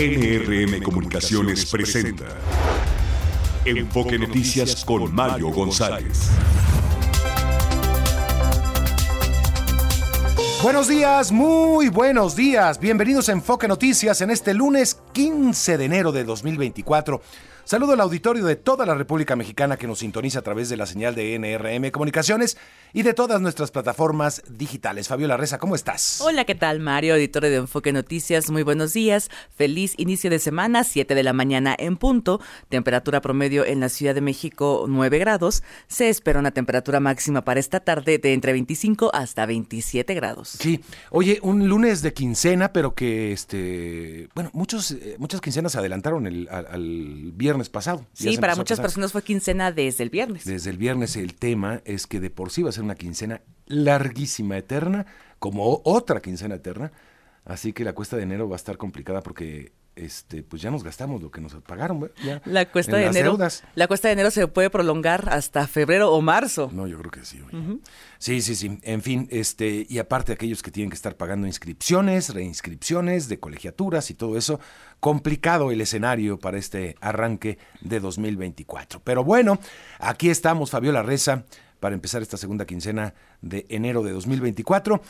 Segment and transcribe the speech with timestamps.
[0.00, 2.24] NRM Comunicaciones presenta
[3.66, 6.30] Enfoque Noticias con Mario González.
[10.62, 12.80] Buenos días, muy buenos días.
[12.80, 17.20] Bienvenidos a Enfoque Noticias en este lunes 15 de enero de 2024.
[17.64, 20.86] Saludo al auditorio de toda la República Mexicana que nos sintoniza a través de la
[20.86, 22.56] señal de NRM Comunicaciones
[22.92, 25.06] y de todas nuestras plataformas digitales.
[25.06, 26.20] Fabiola Reza, ¿cómo estás?
[26.20, 27.14] Hola, ¿qué tal, Mario?
[27.14, 29.30] Auditorio de Enfoque Noticias, muy buenos días.
[29.54, 32.40] Feliz inicio de semana, 7 de la mañana en punto.
[32.68, 35.62] Temperatura promedio en la Ciudad de México, 9 grados.
[35.86, 40.48] Se espera una temperatura máxima para esta tarde de entre 25 hasta 27 grados.
[40.48, 45.78] Sí, oye, un lunes de quincena, pero que, este, bueno, muchos, eh, muchas quincenas se
[45.78, 48.06] adelantaron el, al, al viernes pasado.
[48.12, 50.44] Sí, para muchas personas fue quincena desde el viernes.
[50.44, 53.42] Desde el viernes el tema es que de por sí va a ser una quincena
[53.66, 55.06] larguísima, eterna,
[55.38, 56.92] como otra quincena eterna.
[57.44, 60.82] Así que la cuesta de enero va a estar complicada porque este, pues ya nos
[60.82, 63.64] gastamos lo que nos pagaron, ya, la cuesta de enero, deudas.
[63.74, 66.70] la cuesta de enero se puede prolongar hasta febrero o marzo.
[66.72, 67.40] No, yo creo que sí.
[68.18, 68.78] Sí, sí, sí.
[68.82, 74.10] En fin, este, y aparte aquellos que tienen que estar pagando inscripciones, reinscripciones de colegiaturas
[74.10, 74.60] y todo eso,
[75.00, 79.00] complicado el escenario para este arranque de 2024.
[79.04, 79.58] Pero bueno,
[79.98, 81.44] aquí estamos, Fabiola Reza
[81.80, 85.00] para empezar esta segunda quincena de enero de 2024.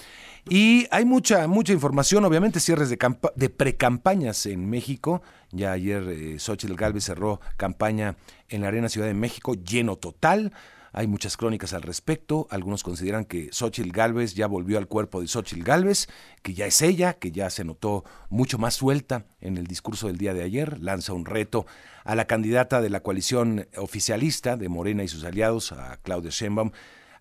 [0.48, 2.98] Y hay mucha, mucha información, obviamente cierres de,
[3.34, 5.22] de precampañas en México.
[5.50, 8.16] Ya ayer eh, Xochitl Galvez cerró campaña
[8.48, 10.52] en la Arena Ciudad de México, lleno total.
[10.92, 12.46] Hay muchas crónicas al respecto.
[12.50, 16.08] Algunos consideran que Xochitl Galvez ya volvió al cuerpo de Xochitl Galvez,
[16.42, 20.19] que ya es ella, que ya se notó mucho más suelta en el discurso del
[20.19, 20.80] día de ayer.
[20.80, 21.66] Lanza un reto
[22.05, 26.72] a la candidata de la coalición oficialista de Morena y sus aliados, a Claudia Sheinbaum,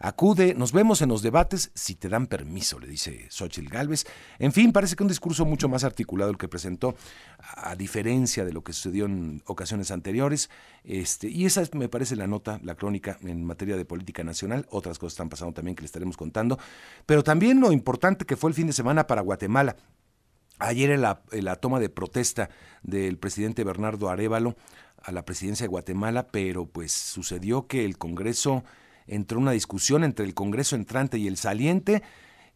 [0.02, 4.06] Acude, nos vemos en los debates si te dan permiso, le dice Xochitl Galvez.
[4.40, 6.96] En fin, parece que un discurso mucho más articulado el que presentó,
[7.38, 10.50] a diferencia de lo que sucedió en ocasiones anteriores.
[10.86, 14.66] Este, y esa es, me parece la nota, la crónica en materia de política nacional.
[14.70, 16.58] Otras cosas están pasando también que le estaremos contando.
[17.06, 19.76] Pero también lo importante que fue el fin de semana para Guatemala.
[20.60, 22.50] Ayer en la, la toma de protesta
[22.84, 24.56] del presidente Bernardo Arevalo
[25.04, 28.64] a la presidencia de Guatemala, pero pues sucedió que el Congreso
[29.10, 32.02] entró una discusión entre el Congreso entrante y el saliente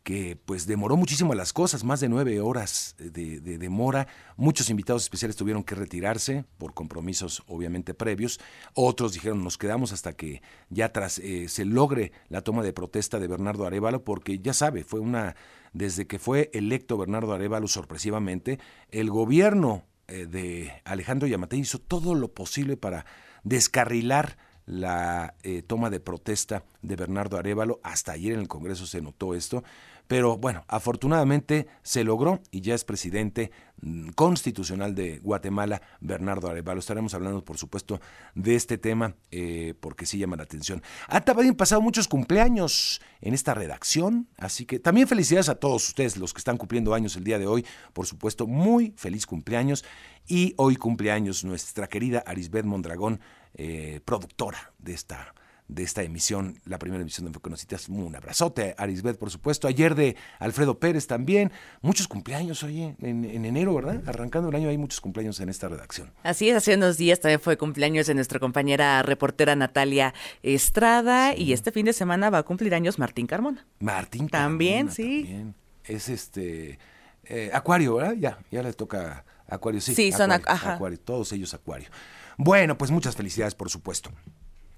[0.04, 4.08] que pues demoró muchísimo las cosas, más de nueve horas de, demora.
[4.36, 8.40] Muchos invitados especiales tuvieron que retirarse por compromisos obviamente previos.
[8.74, 13.20] Otros dijeron nos quedamos hasta que ya tras eh, se logre la toma de protesta
[13.20, 15.36] de Bernardo Arevalo, porque ya sabe, fue una
[15.72, 18.60] desde que fue electo Bernardo Arevalo sorpresivamente,
[18.92, 23.06] el gobierno eh, de Alejandro Yamatei hizo todo lo posible para
[23.44, 27.80] descarrilar la eh, toma de protesta de Bernardo Arevalo.
[27.84, 29.64] Hasta ayer en el Congreso se notó esto.
[30.08, 33.52] Pero bueno, afortunadamente se logró y ya es presidente
[33.82, 36.80] mm, constitucional de Guatemala, Bernardo Arevalo.
[36.80, 38.02] Estaremos hablando, por supuesto,
[38.36, 40.84] de este tema eh, porque sí llama la atención.
[41.08, 46.18] Ha también pasado muchos cumpleaños en esta redacción, así que también felicidades a todos ustedes,
[46.18, 47.66] los que están cumpliendo años el día de hoy.
[47.94, 49.86] Por supuesto, muy feliz cumpleaños.
[50.28, 53.20] Y hoy cumpleaños nuestra querida Arisbeth Mondragón,
[53.56, 55.34] eh, productora de esta
[55.68, 57.90] de esta emisión, la primera emisión de Noticias.
[57.90, 59.68] Un abrazote a Arisbeth, por supuesto.
[59.68, 61.52] Ayer de Alfredo Pérez también.
[61.82, 64.02] Muchos cumpleaños, oye, en, enero, ¿verdad?
[64.08, 66.12] Arrancando el año hay muchos cumpleaños en esta redacción.
[66.24, 71.54] Así es, hace unos días también fue cumpleaños de nuestra compañera reportera Natalia Estrada y
[71.54, 73.66] este fin de semana va a cumplir años Martín Carmona.
[73.80, 75.46] Martín También, sí.
[75.84, 76.78] Es este...
[77.26, 78.16] Eh, acuario, ¿verdad?
[78.20, 79.94] Ya, ya le toca Acuario, sí.
[79.94, 81.90] Sí, son acuario, todos ellos Acuario.
[82.38, 84.12] Bueno, pues muchas felicidades, por supuesto.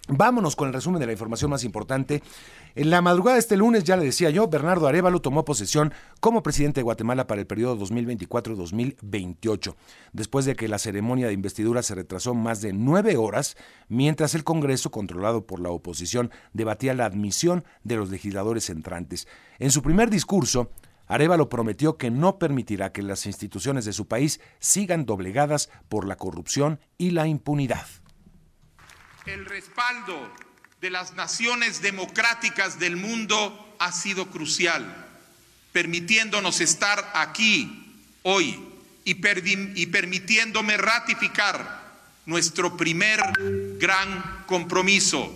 [0.07, 2.21] Vámonos con el resumen de la información más importante.
[2.75, 6.43] En la madrugada de este lunes, ya le decía yo, Bernardo Arevalo tomó posesión como
[6.43, 9.75] presidente de Guatemala para el periodo 2024-2028,
[10.13, 14.43] después de que la ceremonia de investidura se retrasó más de nueve horas, mientras el
[14.43, 19.27] Congreso, controlado por la oposición, debatía la admisión de los legisladores entrantes.
[19.57, 20.69] En su primer discurso,
[21.07, 26.16] Arevalo prometió que no permitirá que las instituciones de su país sigan doblegadas por la
[26.16, 27.85] corrupción y la impunidad
[29.25, 30.31] el respaldo
[30.81, 34.85] de las naciones democráticas del mundo ha sido crucial,
[35.72, 38.59] permitiéndonos estar aquí hoy
[39.03, 41.85] y, y, permitiéndome ratificar
[42.25, 43.19] nuestro primer
[43.79, 45.34] gran compromiso.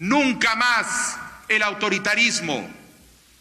[0.00, 1.16] Nunca más
[1.48, 2.68] el autoritarismo.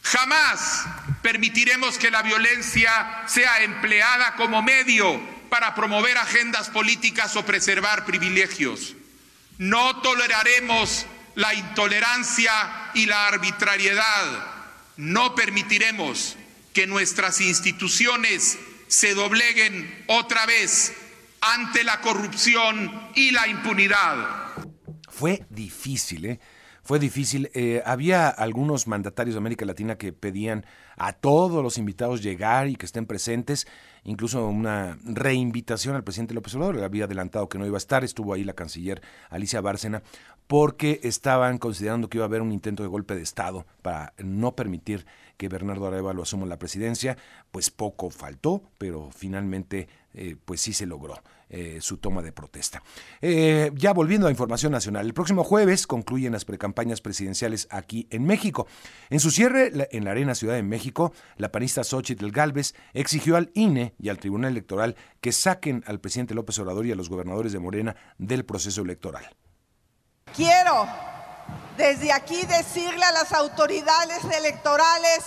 [0.04, 0.86] Jamás
[1.22, 5.20] permitiremos que la violencia sea empleada como medio
[5.50, 8.96] para promover agendas políticas o preservar privilegios.
[9.58, 11.06] No toleraremos
[11.36, 12.52] la intolerancia
[12.94, 14.46] y la arbitrariedad.
[14.98, 16.36] No permitiremos
[16.74, 20.94] que nuestras instituciones se dobleguen otra vez
[21.40, 24.54] ante la corrupción y la impunidad.
[25.10, 26.40] Fue difícil, ¿eh?
[26.84, 27.50] Fue difícil.
[27.54, 30.66] Eh, había algunos mandatarios de América Latina que pedían
[30.98, 33.68] a todos los invitados llegar y que estén presentes,
[34.04, 36.76] incluso una reinvitación al presidente López Obrador.
[36.76, 40.04] Le había adelantado que no iba a estar, estuvo ahí la canciller Alicia Bárcena,
[40.48, 44.54] porque estaban considerando que iba a haber un intento de golpe de Estado para no
[44.54, 45.06] permitir
[45.38, 47.18] que Bernardo Arevalo asuma la presidencia.
[47.52, 51.16] Pues poco faltó, pero finalmente eh, pues sí se logró.
[51.56, 52.82] Eh, su toma de protesta.
[53.22, 58.26] Eh, ya volviendo a información nacional, el próximo jueves concluyen las precampañas presidenciales aquí en
[58.26, 58.66] México.
[59.12, 63.52] En su cierre en la Arena Ciudad de México, la panista Xochitl Galvez exigió al
[63.54, 67.54] INE y al Tribunal Electoral que saquen al presidente López Obrador y a los gobernadores
[67.54, 69.30] de Morena del proceso electoral.
[70.36, 70.88] Quiero
[71.78, 75.24] desde aquí decirle a las autoridades electorales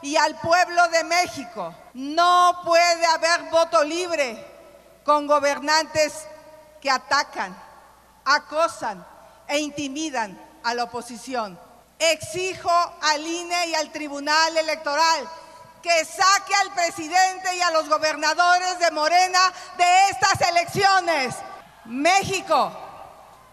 [0.00, 4.55] y al pueblo de México, no puede haber voto libre
[5.06, 6.26] con gobernantes
[6.82, 7.56] que atacan,
[8.24, 9.06] acosan
[9.46, 11.56] e intimidan a la oposición.
[11.96, 15.28] Exijo al INE y al Tribunal Electoral
[15.80, 21.36] que saque al presidente y a los gobernadores de Morena de estas elecciones.
[21.84, 22.72] México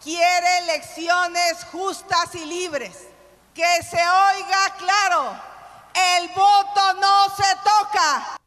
[0.04, 2.98] quiere elecciones justas y libres.
[3.54, 5.40] Que se oiga claro,
[6.18, 8.40] el voto no se toca.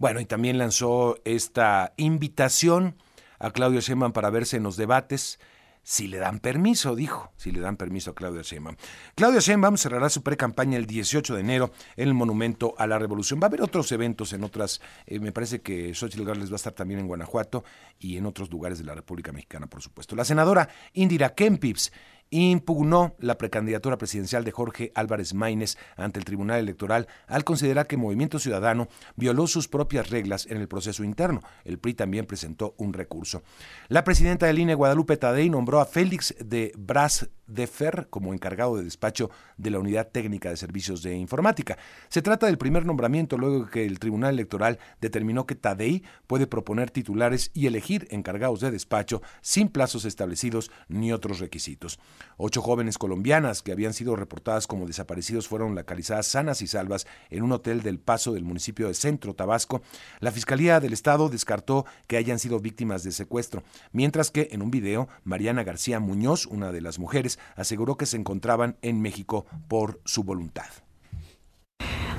[0.00, 2.96] Bueno, y también lanzó esta invitación
[3.38, 5.38] a Claudio Sheinbaum para verse en los debates
[5.82, 8.76] si le dan permiso, dijo, si le dan permiso a Claudio Sheinbaum.
[9.14, 13.40] Claudio Sheinbaum cerrará su pre-campaña el 18 de enero en el Monumento a la Revolución.
[13.40, 16.56] Va a haber otros eventos en otras, eh, me parece que Xochitl Gálvez va a
[16.56, 17.64] estar también en Guanajuato
[18.00, 20.16] y en otros lugares de la República Mexicana, por supuesto.
[20.16, 21.92] La senadora Indira Kempips
[22.30, 27.96] impugnó la precandidatura presidencial de Jorge Álvarez Maínez ante el Tribunal Electoral al considerar que
[27.96, 31.42] Movimiento Ciudadano violó sus propias reglas en el proceso interno.
[31.64, 33.42] El PRI también presentó un recurso.
[33.88, 38.76] La presidenta del INE, Guadalupe Tadei, nombró a Félix de Bras de Fer como encargado
[38.76, 41.78] de despacho de la Unidad Técnica de Servicios de Informática.
[42.08, 46.92] Se trata del primer nombramiento luego que el Tribunal Electoral determinó que Tadei puede proponer
[46.92, 51.98] titulares y elegir encargados de despacho sin plazos establecidos ni otros requisitos.
[52.36, 57.42] Ocho jóvenes colombianas que habían sido reportadas como desaparecidos fueron localizadas sanas y salvas en
[57.42, 59.82] un hotel del Paso del municipio de Centro, Tabasco.
[60.20, 64.70] La Fiscalía del Estado descartó que hayan sido víctimas de secuestro, mientras que en un
[64.70, 70.00] video, Mariana García Muñoz, una de las mujeres, aseguró que se encontraban en México por
[70.04, 70.68] su voluntad.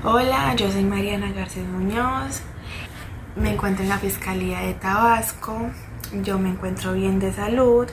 [0.04, 2.42] Hola, yo soy Mariana García Muñoz.
[3.36, 5.70] Me encuentro en la Fiscalía de Tabasco.
[6.22, 7.88] Yo me encuentro bien de salud.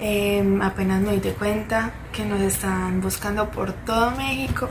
[0.00, 4.68] Em, apenas me doy cuenta que nos están buscando por todo México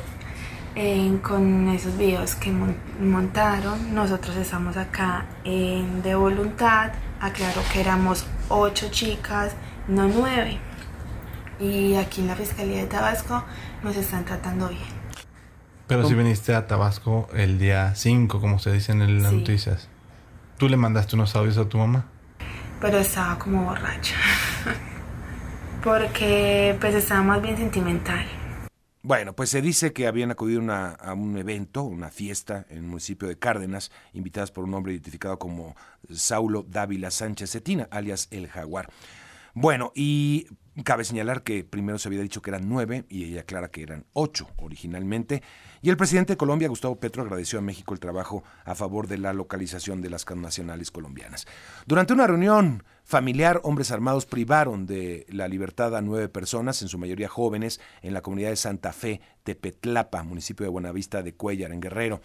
[0.75, 2.51] em, con esos videos que
[2.99, 3.95] montaron.
[3.95, 6.91] Nosotros estamos acá en de voluntad.
[7.21, 9.55] Aclaro que éramos ocho chicas,
[9.87, 10.59] no nueve
[11.61, 13.43] y aquí en la Fiscalía de Tabasco
[13.83, 15.00] nos están tratando bien.
[15.91, 19.89] Pero si viniste a Tabasco el día 5, como se dice en las noticias,
[20.57, 22.05] ¿tú le mandaste unos audios a tu mamá?
[22.79, 24.15] Pero estaba como borracha.
[25.83, 28.25] Porque pues estaba más bien sentimental.
[29.01, 33.27] Bueno, pues se dice que habían acudido a un evento, una fiesta en el municipio
[33.27, 35.75] de Cárdenas, invitadas por un hombre identificado como
[36.09, 38.87] Saulo Dávila Sánchez Cetina, alias El Jaguar.
[39.53, 40.47] Bueno, y
[40.85, 44.05] Cabe señalar que primero se había dicho que eran nueve y ella aclara que eran
[44.13, 45.43] ocho originalmente.
[45.81, 49.17] Y el presidente de Colombia, Gustavo Petro, agradeció a México el trabajo a favor de
[49.17, 51.45] la localización de las nacionales colombianas.
[51.85, 56.97] Durante una reunión familiar, hombres armados privaron de la libertad a nueve personas, en su
[56.97, 61.81] mayoría jóvenes, en la comunidad de Santa Fe, Tepetlapa, municipio de Buenavista de Cuellar, en
[61.81, 62.21] Guerrero.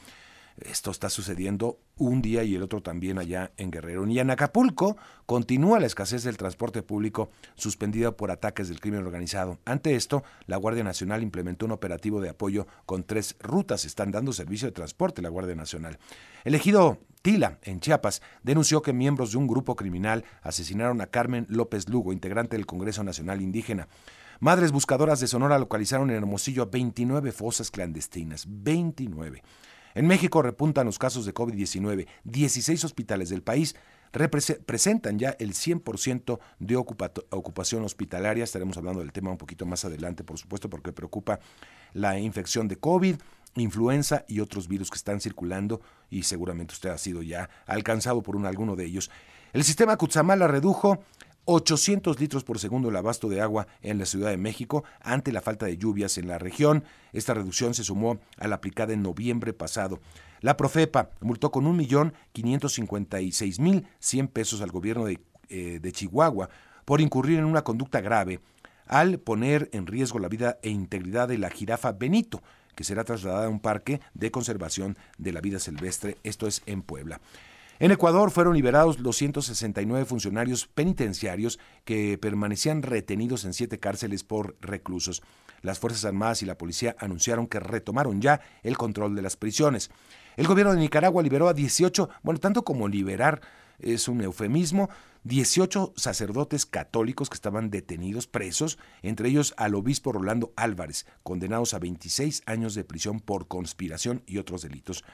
[0.61, 4.07] Esto está sucediendo un día y el otro también allá en Guerrero.
[4.07, 4.97] Y en Acapulco
[5.27, 9.59] continúa la escasez del transporte público suspendida por ataques del crimen organizado.
[9.67, 13.85] Ante esto, la Guardia Nacional implementó un operativo de apoyo con tres rutas.
[13.85, 15.99] Están dando servicio de transporte la Guardia Nacional.
[16.45, 21.47] El ejido Tila, en Chiapas, denunció que miembros de un grupo criminal asesinaron a Carmen
[21.51, 23.89] López Lugo, integrante del Congreso Nacional Indígena.
[24.39, 28.45] Madres buscadoras de Sonora localizaron en Hermosillo 29 fosas clandestinas.
[28.49, 29.43] 29.
[29.97, 32.07] En México repuntan los casos de COVID-19.
[32.25, 33.75] 16 hospitales del país
[34.67, 38.45] presentan ya el 100% de ocupación hospitalaria.
[38.45, 41.41] Estaremos hablando del tema un poquito más adelante, por supuesto, porque preocupa
[41.95, 43.17] la infección de COVID,
[43.55, 48.37] influenza y otros virus que están circulando y seguramente usted ha sido ya alcanzado por
[48.37, 49.11] un, alguno de ellos.
[49.55, 51.03] El sistema Kutsamala redujo
[51.47, 55.41] 800 litros por segundo el abasto de agua en la Ciudad de México ante la
[55.41, 56.85] falta de lluvias en la región.
[57.13, 60.01] Esta reducción se sumó a la aplicada en noviembre pasado.
[60.41, 66.51] La Profepa multó con 1.556.100 pesos al gobierno de, eh, de Chihuahua
[66.85, 68.41] por incurrir en una conducta grave
[68.87, 72.43] al poner en riesgo la vida e integridad de la jirafa Benito,
[72.75, 76.83] que será trasladada a un parque de conservación de la vida silvestre, esto es en
[76.83, 77.21] Puebla.
[77.79, 84.57] En Ecuador fueron liberados los 169 funcionarios penitenciarios que permanecían retenidos en siete cárceles por
[84.63, 85.23] reclusos.
[85.61, 89.91] Las Fuerzas Armadas y la policía anunciaron que retomaron ya el control de las prisiones.
[90.39, 93.43] El gobierno de Nicaragua liberó a 18, bueno, tanto como liberar
[93.79, 94.89] es un eufemismo,
[95.25, 101.79] 18 sacerdotes católicos que estaban detenidos, presos, entre ellos al obispo Rolando Álvarez, condenados a
[101.79, 105.05] 26 años de prisión por conspiración y otros delitos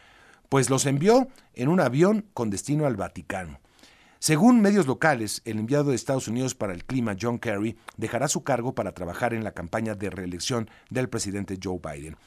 [0.52, 3.58] pues los envió en un avión con destino al Vaticano.
[4.18, 8.44] Según medios locales, el enviado de Estados Unidos para el clima, John Kerry, dejará su
[8.44, 12.18] cargo para trabajar en la campaña de reelección del presidente Joe Biden.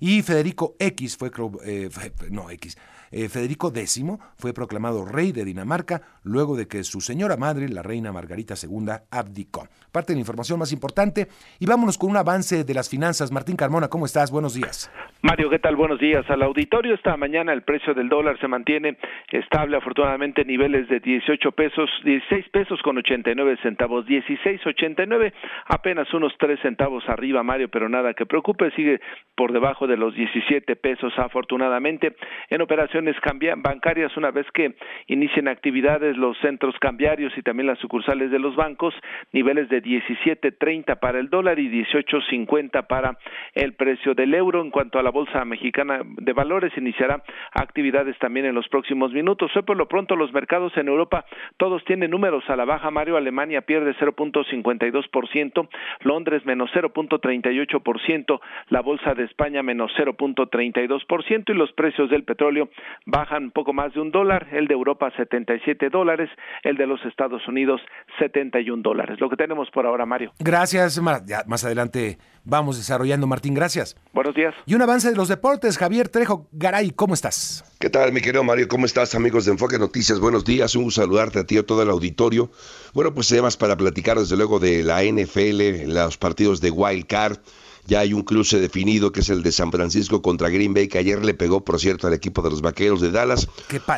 [0.00, 1.30] Y Federico X fue,
[1.64, 1.88] eh,
[2.30, 2.76] no X,
[3.16, 4.04] eh, Federico X
[4.36, 8.86] fue proclamado rey de Dinamarca luego de que su señora madre, la reina Margarita II,
[9.10, 9.68] abdicó.
[9.92, 11.28] Parte de la información más importante
[11.60, 13.30] y vámonos con un avance de las finanzas.
[13.30, 14.32] Martín Carmona, ¿cómo estás?
[14.32, 14.90] Buenos días.
[15.22, 15.76] Mario, ¿qué tal?
[15.76, 16.28] Buenos días.
[16.28, 18.98] Al auditorio esta mañana el precio del dólar se mantiene
[19.30, 25.32] estable, afortunadamente niveles de 18 pesos, 16 pesos con 89 centavos, 16.89,
[25.66, 29.00] apenas unos 3 centavos arriba, Mario, pero nada que preocupe, sigue
[29.36, 32.14] por debajo de los 17 pesos afortunadamente.
[32.50, 33.08] En operación
[33.56, 34.74] bancarias una vez que
[35.06, 38.94] inicien actividades los centros cambiarios y también las sucursales de los bancos,
[39.32, 43.18] niveles de 17.30 para el dólar y 18.50 para
[43.54, 44.62] el precio del euro.
[44.62, 47.22] En cuanto a la Bolsa Mexicana de Valores, iniciará
[47.52, 49.50] actividades también en los próximos minutos.
[49.54, 51.24] Hoy por lo pronto los mercados en Europa
[51.56, 52.90] todos tienen números a la baja.
[52.90, 55.68] Mario, Alemania pierde 0.52%,
[56.00, 62.68] Londres menos 0.38%, la Bolsa de España menos 0.32% y los precios del petróleo
[63.06, 66.30] bajan poco más de un dólar, el de Europa 77 dólares,
[66.62, 67.80] el de los Estados Unidos
[68.18, 69.20] 71 dólares.
[69.20, 70.32] Lo que tenemos por ahora, Mario.
[70.38, 73.96] Gracias, ya más adelante vamos desarrollando, Martín, gracias.
[74.12, 74.54] Buenos días.
[74.66, 77.64] Y un avance de los deportes, Javier Trejo Garay, ¿cómo estás?
[77.78, 78.68] ¿Qué tal, mi querido Mario?
[78.68, 80.20] ¿Cómo estás, amigos de Enfoque Noticias?
[80.20, 82.50] Buenos días, un gusto saludarte a ti y a todo el auditorio.
[82.92, 87.38] Bueno, pues además para platicar desde luego de la NFL, los partidos de Wild Card.
[87.86, 90.98] Ya hay un cruce definido que es el de San Francisco contra Green Bay, que
[90.98, 93.48] ayer le pegó, por cierto, al equipo de los Vaqueros de Dallas.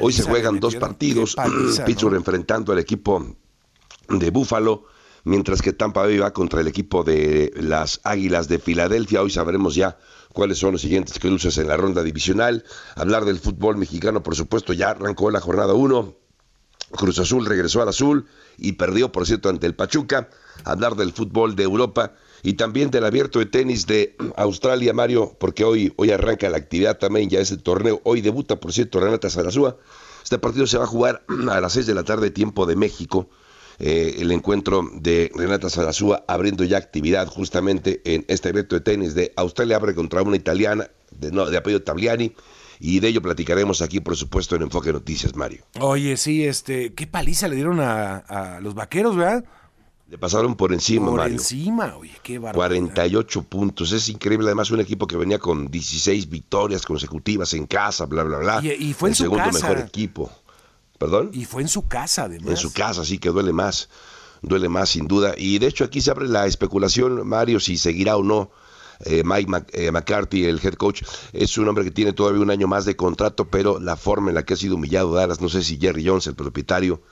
[0.00, 1.36] Hoy se juegan dos partidos,
[1.86, 3.24] Pittsburgh enfrentando al equipo
[4.08, 4.84] de Buffalo,
[5.24, 9.22] mientras que Tampa Bay va contra el equipo de las Águilas de Filadelfia.
[9.22, 9.98] Hoy sabremos ya
[10.32, 12.64] cuáles son los siguientes cruces en la ronda divisional.
[12.96, 16.14] Hablar del fútbol mexicano, por supuesto, ya arrancó la jornada 1.
[16.92, 18.26] Cruz Azul regresó al azul
[18.58, 20.28] y perdió, por cierto, ante el Pachuca.
[20.64, 22.14] Hablar del fútbol de Europa
[22.46, 26.96] y también del abierto de tenis de Australia, Mario, porque hoy, hoy arranca la actividad
[26.96, 28.00] también, ya ese torneo.
[28.04, 29.78] Hoy debuta, por cierto, Renata Sarazúa.
[30.22, 33.28] Este partido se va a jugar a las 6 de la tarde, tiempo de México.
[33.80, 39.16] Eh, el encuentro de Renata Sarazúa abriendo ya actividad justamente en este abierto de tenis
[39.16, 39.74] de Australia.
[39.74, 42.32] Abre contra una italiana de, no, de apellido Tabliani
[42.78, 45.64] y de ello platicaremos aquí, por supuesto, en Enfoque Noticias, Mario.
[45.80, 49.44] Oye, sí, este, qué paliza le dieron a, a los vaqueros, ¿verdad?
[50.08, 51.34] Le pasaron por encima, por Mario.
[51.34, 52.80] encima, oye, qué barbaridad.
[52.80, 54.46] 48 puntos, es increíble.
[54.46, 58.62] Además, un equipo que venía con 16 victorias consecutivas en casa, bla, bla, bla.
[58.62, 59.68] Y, fue el en su segundo casa.
[59.68, 60.30] mejor equipo.
[60.98, 61.30] ¿Perdón?
[61.32, 62.50] Y fue en su casa, además.
[62.50, 63.88] En su casa, sí, que duele más.
[64.42, 65.34] Duele más, sin duda.
[65.36, 68.50] Y de hecho, aquí se abre la especulación, Mario, si seguirá o no.
[69.04, 72.66] Eh, Mike eh, McCarthy, el head coach, es un hombre que tiene todavía un año
[72.66, 75.62] más de contrato, pero la forma en la que ha sido humillado Dallas, no sé
[75.62, 77.02] si Jerry Jones, el propietario,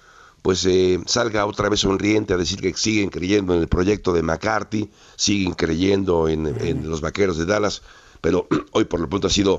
[0.44, 4.22] pues eh, salga otra vez sonriente a decir que siguen creyendo en el proyecto de
[4.22, 7.80] McCarthy, siguen creyendo en, los vaqueros de Dallas,
[8.20, 9.58] pero hoy por lo pronto ha sido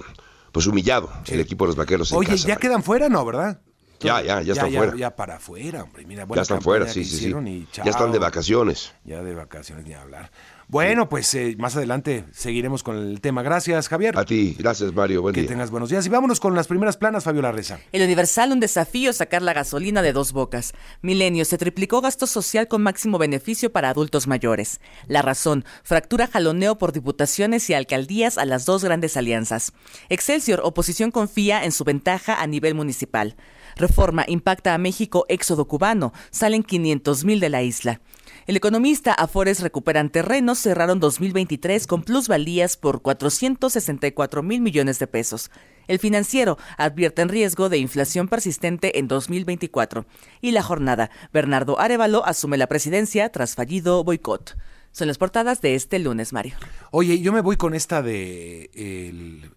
[0.51, 2.11] pues humillado el equipo de los vaqueros.
[2.11, 3.25] Oye, ya quedan fuera, ¿no?
[3.25, 3.59] ¿Verdad?
[3.99, 4.95] Ya, ya, ya están fuera.
[4.95, 6.05] Ya para afuera, hombre.
[6.05, 7.67] Mira, ya están fuera, sí, sí, sí.
[7.83, 8.93] Ya están de vacaciones.
[9.05, 10.29] Ya de vacaciones, ni hablar.
[10.67, 13.43] Bueno, pues eh, más adelante seguiremos con el tema.
[13.43, 14.17] Gracias, Javier.
[14.17, 15.21] A ti, gracias, Mario.
[15.21, 15.49] Buen que día.
[15.49, 16.05] tengas buenos días.
[16.05, 17.79] Y vámonos con las primeras planas, Fabiola Reza.
[17.91, 20.73] El Universal, un desafío sacar la gasolina de dos bocas.
[21.01, 24.81] Milenio, se triplicó gasto social con máximo beneficio para adultos mayores.
[25.07, 29.71] La razón, fractura jaloneo por diputaciones y alcaldías a las dos grandes alianzas.
[30.09, 33.35] Excelsior, oposición confía en su ventaja a nivel municipal.
[33.75, 36.13] Reforma impacta a México éxodo cubano.
[36.31, 38.01] Salen 500 mil de la isla.
[38.47, 45.49] El economista Afores Recuperan Terrenos cerraron 2023 con plusvalías por 464 mil millones de pesos.
[45.87, 50.05] El financiero advierte en riesgo de inflación persistente en 2024.
[50.41, 54.55] Y la jornada, Bernardo Arevalo asume la presidencia tras fallido boicot.
[54.91, 56.53] Son las portadas de este lunes, Mario.
[56.91, 58.69] Oye, yo me voy con esta de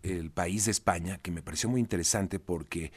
[0.02, 2.90] el, país de España, que me pareció muy interesante porque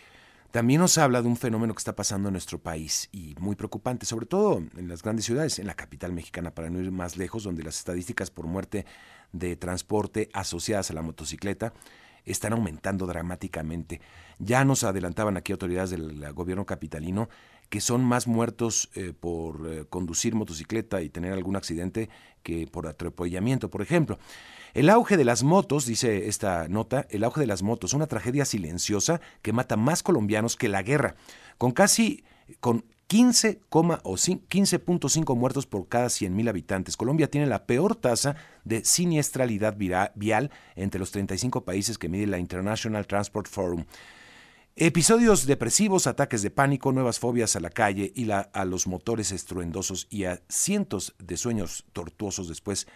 [0.51, 4.05] también nos habla de un fenómeno que está pasando en nuestro país y muy preocupante,
[4.05, 7.43] sobre todo en las grandes ciudades, en la capital mexicana, para no ir más lejos,
[7.43, 8.86] donde las estadísticas por muerte
[9.31, 11.74] de transporte asociadas a la motocicleta
[12.25, 14.01] están aumentando dramáticamente.
[14.39, 17.29] Ya nos adelantaban aquí autoridades del gobierno capitalino
[17.71, 22.09] que son más muertos eh, por eh, conducir motocicleta y tener algún accidente
[22.43, 24.19] que por atropellamiento, por ejemplo.
[24.73, 28.43] El auge de las motos, dice esta nota, el auge de las motos, una tragedia
[28.43, 31.15] silenciosa que mata más colombianos que la guerra,
[31.57, 32.25] con casi
[32.59, 36.97] con 15,5 muertos por cada 100.000 habitantes.
[36.97, 38.35] Colombia tiene la peor tasa
[38.65, 39.77] de siniestralidad
[40.15, 43.85] vial entre los 35 países que mide la International Transport Forum.
[44.77, 50.07] Episodios depresivos, ataques de pánico, nuevas fobias a la calle y a los motores estruendosos
[50.09, 52.87] y a cientos de sueños tortuosos después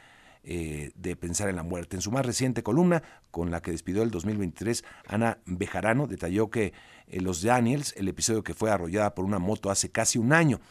[0.47, 1.97] eh, de pensar en la muerte.
[1.97, 6.71] En su más reciente columna, con la que despidió el 2023, Ana Bejarano detalló que
[7.07, 10.61] en Los Daniels, el episodio que fue arrollada por una moto hace casi un año,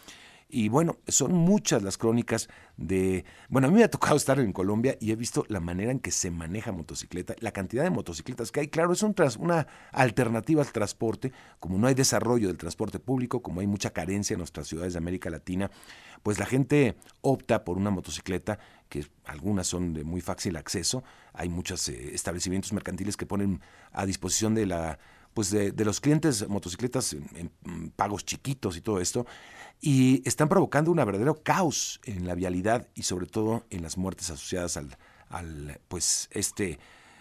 [0.48, 3.24] y bueno, son muchas las crónicas de...
[3.48, 5.98] Bueno, a mí me ha tocado estar en Colombia y he visto la manera en
[5.98, 8.68] que se maneja motocicleta, la cantidad de motocicletas que hay.
[8.68, 13.60] Claro, es un una alternativa al transporte, como no hay desarrollo del transporte público, como
[13.60, 15.70] hay mucha carencia en nuestras ciudades de América Latina,
[16.22, 18.58] pues la gente opta por una motocicleta,
[18.88, 21.04] que algunas son de muy fácil acceso.
[21.32, 23.60] Hay muchos eh, establecimientos mercantiles que ponen
[23.92, 24.98] a disposición de la
[25.34, 27.50] pues de, los clientes motocicletas en,
[27.96, 29.26] pagos chiquitos y todo esto,
[29.80, 34.30] y están provocando un verdadero caos en la vialidad y sobre todo en las muertes
[34.30, 36.78] asociadas al, pues este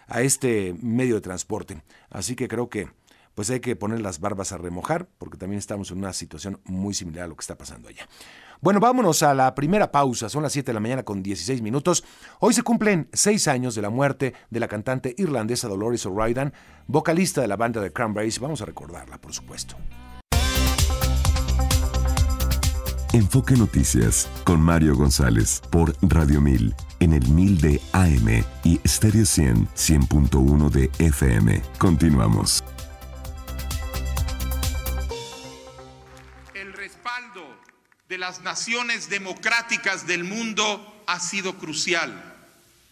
[0.07, 1.81] a este medio de transporte.
[2.09, 2.89] Así que creo que
[3.35, 6.93] pues hay que poner las barbas a remojar porque también estamos en una situación muy
[6.93, 8.07] similar a lo que está pasando allá.
[8.61, 10.29] Bueno, vámonos a la primera pausa.
[10.29, 12.03] Son las 7 de la mañana con 16 minutos.
[12.39, 16.53] Hoy se cumplen seis años de la muerte de la cantante irlandesa Dolores O'Riordan,
[16.87, 18.39] vocalista de la banda de Cranberries.
[18.39, 19.75] Vamos a recordarla, por supuesto.
[23.13, 29.23] Enfoque Noticias con Mario González por Radio 1000 en el 1000 de AM y Stereo
[29.23, 31.61] 100 100.1 de FM.
[31.77, 32.63] Continuamos.
[38.09, 42.35] de las naciones democráticas del mundo ha sido crucial,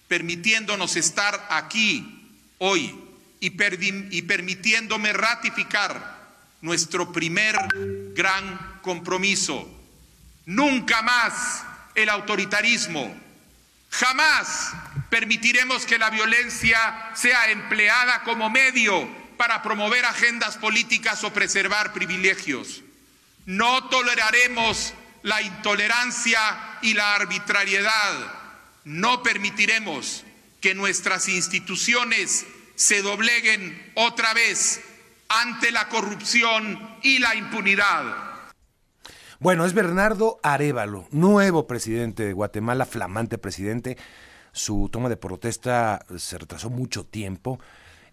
[0.07, 2.95] permitiéndonos estar aquí hoy
[3.39, 7.55] y, y permitiéndome ratificar nuestro primer
[8.15, 9.80] gran compromiso.
[10.51, 11.63] Nunca más
[11.95, 13.15] el autoritarismo.
[13.89, 14.73] Jamás
[15.09, 22.81] permitiremos que la violencia sea empleada como medio para promover agendas políticas o preservar privilegios.
[23.45, 26.41] No toleraremos la intolerancia
[26.81, 28.33] y la arbitrariedad.
[28.83, 30.25] No permitiremos
[30.59, 34.81] que nuestras instituciones se dobleguen otra vez
[35.29, 38.30] ante la corrupción y la impunidad.
[39.41, 43.97] Bueno, es Bernardo Arevalo, nuevo presidente de Guatemala, flamante presidente.
[44.51, 47.59] Su toma de protesta se retrasó mucho tiempo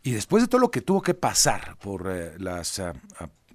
[0.02, 2.94] y después de todo lo que tuvo que pasar por eh, las ah,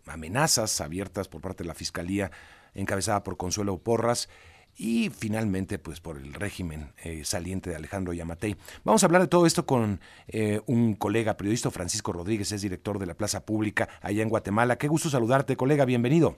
[0.06, 2.30] amenazas abiertas por parte de la Fiscalía
[2.76, 4.30] encabezada por Consuelo Porras
[4.78, 8.56] y finalmente pues por el régimen eh, saliente de Alejandro Yamatei.
[8.84, 13.00] Vamos a hablar de todo esto con eh, un colega periodista, Francisco Rodríguez, es director
[13.00, 14.76] de la Plaza Pública allá en Guatemala.
[14.76, 16.38] Qué gusto saludarte, colega, bienvenido.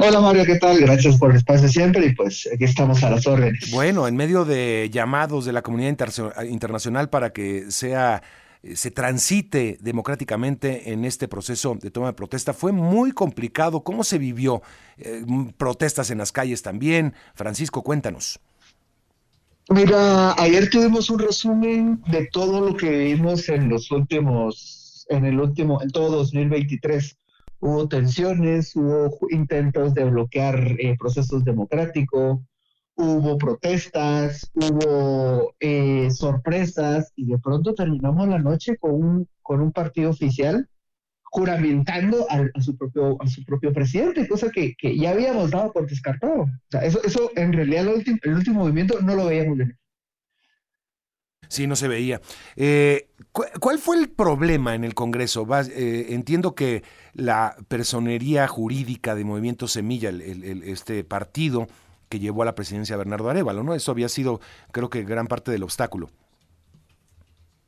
[0.00, 0.78] Hola Mario, ¿qué tal?
[0.78, 3.72] Gracias por el espacio siempre y pues aquí estamos a las órdenes.
[3.72, 5.96] Bueno, en medio de llamados de la comunidad
[6.44, 8.22] internacional para que sea
[8.62, 12.52] eh, se transite democráticamente en este proceso de toma de protesta.
[12.52, 13.82] Fue muy complicado.
[13.82, 14.62] ¿Cómo se vivió?
[14.98, 15.24] Eh,
[15.56, 17.14] protestas en las calles también.
[17.34, 18.38] Francisco, cuéntanos.
[19.70, 25.40] Mira, ayer tuvimos un resumen de todo lo que vimos en los últimos, en el
[25.40, 27.16] último, en todo 2023.
[27.60, 32.40] Hubo tensiones, hubo intentos de bloquear eh, procesos democráticos,
[32.94, 39.72] hubo protestas, hubo eh, sorpresas y de pronto terminamos la noche con un, con un
[39.72, 40.68] partido oficial
[41.30, 46.42] juramentando a, su propio, a su propio presidente, cosa que, ya habíamos dado por descartado.
[46.42, 49.77] O sea, eso, eso en realidad el, el último movimiento no lo veíamos bien.
[51.48, 52.20] Sí, no se veía.
[52.56, 55.46] Eh, ¿Cuál fue el problema en el Congreso?
[55.70, 56.82] Eh, entiendo que
[57.14, 61.66] la personería jurídica de Movimiento Semilla, el, este partido,
[62.08, 63.74] que llevó a la presidencia a Bernardo Arevalo, ¿no?
[63.74, 64.40] Eso había sido,
[64.72, 66.10] creo que, gran parte del obstáculo.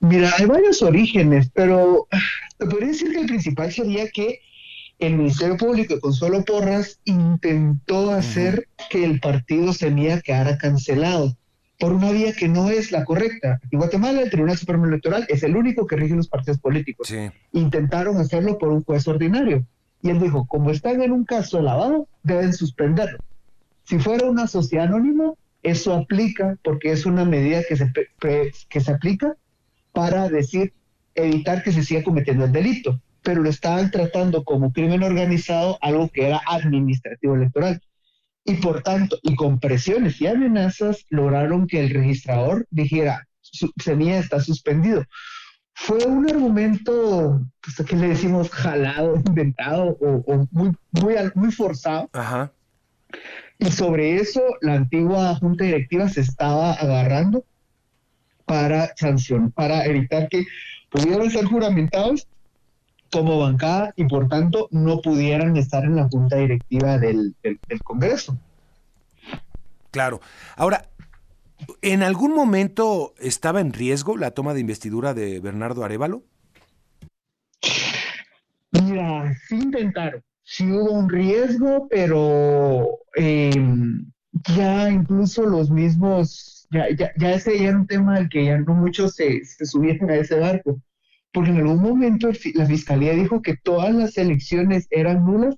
[0.01, 2.07] Mira, hay varios orígenes, pero
[2.59, 4.41] te podría decir que el principal sería que
[4.99, 11.37] el Ministerio Público de Consuelo Porras intentó hacer que el partido Semilla quedara cancelado
[11.81, 13.59] por una vía que no es la correcta.
[13.71, 17.13] En Guatemala el Tribunal Supremo Electoral es el único que rige los partidos políticos.
[17.53, 19.65] Intentaron hacerlo por un juez ordinario.
[20.03, 23.19] Y él dijo, como están en un caso lavado, deben suspenderlo.
[23.85, 27.91] Si fuera una sociedad anónima, eso aplica porque es una medida que se,
[28.69, 29.35] que se aplica
[29.93, 30.75] para decir,
[31.15, 33.01] evitar que se siga cometiendo el delito.
[33.23, 37.81] Pero lo estaban tratando como crimen organizado, algo que era administrativo electoral
[38.45, 43.27] y por tanto, y con presiones y amenazas, lograron que el registrador dijera,
[43.83, 45.05] Semilla está suspendido.
[45.75, 52.11] Fue un argumento, pues, que le decimos jalado, inventado o, muy, muy, muy forzado.
[53.59, 57.45] Y sobre eso la antigua junta directiva se estaba agarrando
[58.47, 60.45] para sancionar, para evitar que
[60.91, 62.27] pudieran ser juramentados
[63.11, 67.35] como bancada y por tanto no pudieran estar en la junta directiva del,
[67.85, 68.39] Congreso.
[69.91, 70.21] Claro.
[70.57, 70.89] Ahora,
[71.83, 76.23] ¿en algún momento estaba en riesgo la toma de investidura de Bernardo Arevalo?
[78.71, 84.07] Mira, sí intentaron, sí hubo un riesgo, pero em,
[84.57, 88.59] ya incluso los mismos, ya, ya, ya ese ya era un tema del que ya
[88.59, 90.81] no muchos se, se subieron a ese barco
[91.33, 95.57] porque en algún momento la fiscalía dijo que todas las elecciones eran nulas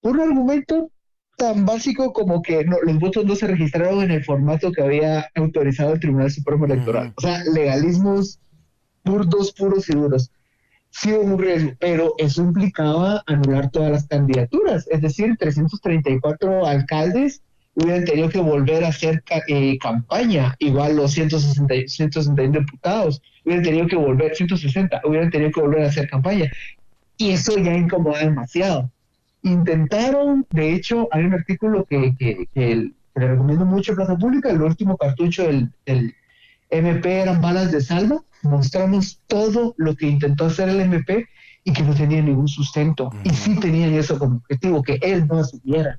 [0.00, 0.90] por un argumento
[1.36, 5.92] tan básico como que los votos no se registraron en el formato que había autorizado
[5.92, 7.12] el Tribunal Supremo Electoral.
[7.16, 8.40] O sea, legalismos
[9.04, 10.32] burdos, puros y duros.
[10.90, 17.42] Sí hubo un riesgo, pero eso implicaba anular todas las candidaturas, es decir, 334 alcaldes
[17.76, 23.86] hubieran tenido que volver a hacer eh, campaña, igual los 160, 161 diputados, hubieran tenido
[23.86, 26.50] que volver, 160, hubieran tenido que volver a hacer campaña.
[27.18, 28.90] Y eso ya incomoda demasiado.
[29.42, 34.60] Intentaron, de hecho, hay un artículo que, que, le recomiendo mucho a Plaza Pública, el
[34.60, 36.14] último cartucho del,
[36.68, 41.28] MP eran balas de salva, mostramos todo lo que intentó hacer el MP
[41.62, 43.10] y que no tenía ningún sustento.
[43.22, 45.98] Y sí tenían eso como objetivo, que él no asumiera.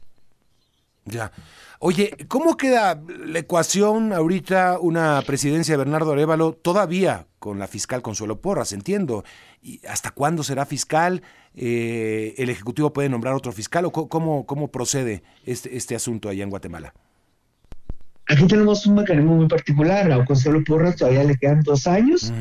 [1.05, 1.31] Ya.
[1.79, 8.01] Oye, ¿cómo queda la ecuación ahorita una presidencia de Bernardo Arevalo todavía con la fiscal
[8.01, 8.73] Consuelo Porras?
[8.73, 9.23] Entiendo.
[9.61, 11.21] ¿Y ¿Hasta cuándo será fiscal?
[11.55, 13.85] Eh, ¿El Ejecutivo puede nombrar otro fiscal?
[13.85, 16.93] ¿O cómo, cómo procede este, este asunto allá en Guatemala?
[18.27, 20.11] Aquí tenemos un mecanismo muy particular.
[20.11, 22.33] A Consuelo Porras todavía le quedan dos años.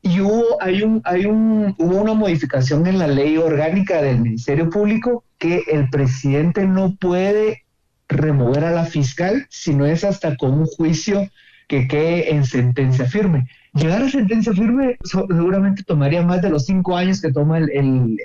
[0.00, 4.70] Y hubo, hay un, hay un, hubo una modificación en la ley orgánica del Ministerio
[4.70, 7.64] Público que el presidente no puede
[8.08, 11.28] remover a la fiscal si no es hasta con un juicio
[11.68, 13.48] que quede en sentencia firme.
[13.74, 18.16] Llegar a sentencia firme seguramente tomaría más de los cinco años que toma el,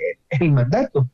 [0.50, 1.08] mandato.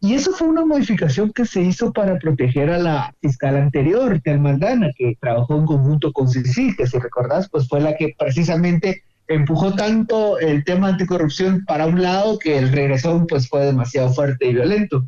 [0.00, 4.90] Y eso fue una modificación que se hizo para proteger a la fiscal anterior, Maldana,
[4.96, 9.72] que trabajó en conjunto con Cici, que si recordás, pues fue la que precisamente empujó
[9.72, 14.54] tanto el tema anticorrupción para un lado que el regresón pues fue demasiado fuerte y
[14.54, 15.04] violento.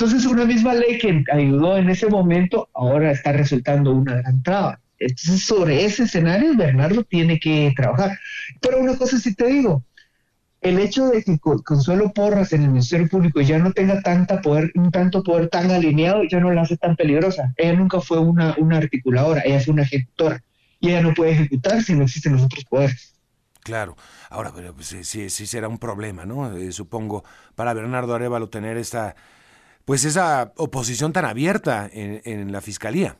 [0.00, 4.80] Entonces, una misma ley que ayudó en ese momento, ahora está resultando una gran traba.
[5.00, 8.16] Entonces, sobre ese escenario, Bernardo tiene que trabajar.
[8.60, 9.82] Pero una cosa sí te digo,
[10.60, 14.70] el hecho de que Consuelo Porras en el Ministerio Público ya no tenga tanta poder,
[14.76, 17.52] un tanto poder tan alineado, ya no la hace tan peligrosa.
[17.56, 20.44] Ella nunca fue una, articuladora, ella fue una ejecutora.
[20.78, 23.16] Y ella no puede ejecutar si no existen los otros poderes.
[23.64, 23.96] Claro.
[24.30, 26.56] Ahora, pero pues, sí, sí será un problema, ¿no?
[26.56, 27.24] Eh, supongo,
[27.56, 29.16] para Bernardo Arevalo tener esta
[29.88, 33.16] pues esa oposición tan abierta en, la fiscalía.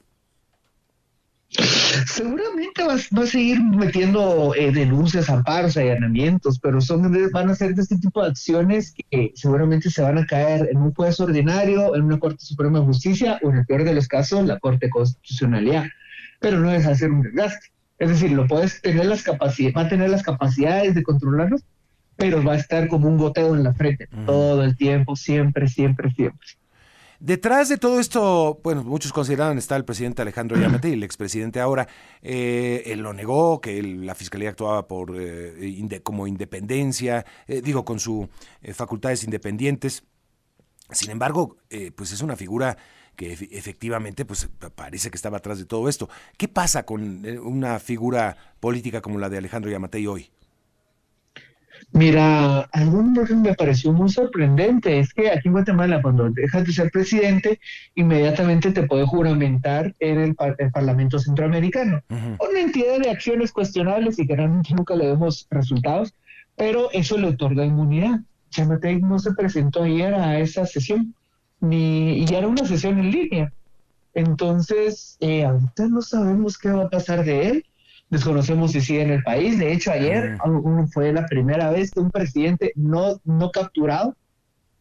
[2.07, 7.81] Seguramente va, a seguir metiendo eh, denuncias, amparos, allanamientos, pero son van a ser de
[7.81, 12.02] este tipo de acciones que seguramente se van a caer en un juez ordinario, en
[12.02, 15.87] una Corte Suprema de Justicia o en el peor de los casos, la Corte Constitucionalidad.
[16.38, 17.68] Pero no es hacer un desgaste.
[17.98, 21.64] Es decir, lo puedes tener las capacidades, va a tener las capacidades de controlarlos,
[22.18, 26.11] pero va a estar como un goteo en la frente todo el tiempo, siempre, siempre,
[26.11, 26.46] siempre.
[27.20, 31.61] Detrás de todo esto, bueno, muchos consideran está el presidente Alejandro Yamete y el expresidente
[31.61, 31.88] ahora.
[32.22, 37.98] Eh, él lo negó, que la fiscalía actuaba por eh, como independencia, eh, digo, con
[37.98, 38.28] sus
[38.72, 40.04] facultades independientes.
[40.90, 41.59] Sin embargo,
[41.96, 42.78] pues es una figura
[43.14, 46.09] que efectivamente pues parece que estaba atrás de todo esto.
[46.38, 50.31] ¿Qué pasa con una figura política como la de Alejandro Yamatei hoy?
[51.93, 56.73] Mira, algo que me pareció muy sorprendente es que aquí en Guatemala, cuando dejas de
[56.73, 57.61] ser presidente,
[57.95, 62.03] inmediatamente te puede juramentar en el, Parlamento Centroamericano.
[62.09, 66.14] Una entidad de acciones cuestionables y que realmente nunca le vemos resultados,
[66.57, 68.21] pero eso le otorga inmunidad.
[68.51, 71.14] Chamatei no se presentó ayer a esa sesión,
[71.61, 73.53] ni, y era una sesión en línea.
[74.14, 77.64] Entonces, eh, ahorita no sabemos qué va a pasar de él
[78.11, 79.59] desconocemos si sigue en el país.
[79.59, 80.38] De hecho, ayer
[80.92, 84.16] fue la primera vez que un presidente no, no capturado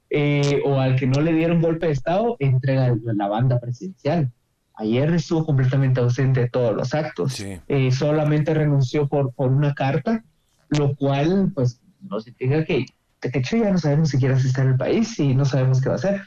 [0.10, 4.32] eh, o al que no le dieron golpe de Estado entrega la banda presidencial.
[4.76, 7.44] Ayer estuvo completamente ausente de todos los actos.
[7.68, 10.24] Eh, solamente renunció por, por una carta,
[10.70, 12.86] lo cual, pues, no significa que,
[13.22, 15.90] de hecho, ya no sabemos siquiera si está en el país y no sabemos qué
[15.90, 16.22] va a hacer.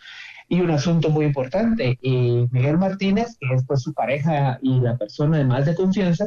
[0.48, 4.96] Y un asunto muy importante, eh, Miguel Martínez, que es pues, su pareja y la
[4.98, 6.26] persona de más de confianza,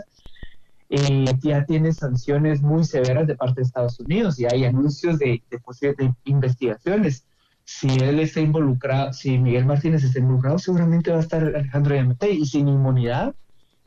[0.89, 5.41] eh, ya tiene sanciones muy severas de parte de Estados Unidos y hay anuncios de,
[5.49, 7.25] de, investigaciones.
[7.65, 12.31] Si él está involucrado, si Miguel Martínez está involucrado, seguramente va a estar Alejandro Yamete
[12.31, 13.33] y sin inmunidad,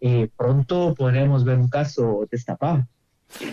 [0.01, 2.87] eh, pronto podremos ver un caso destapado.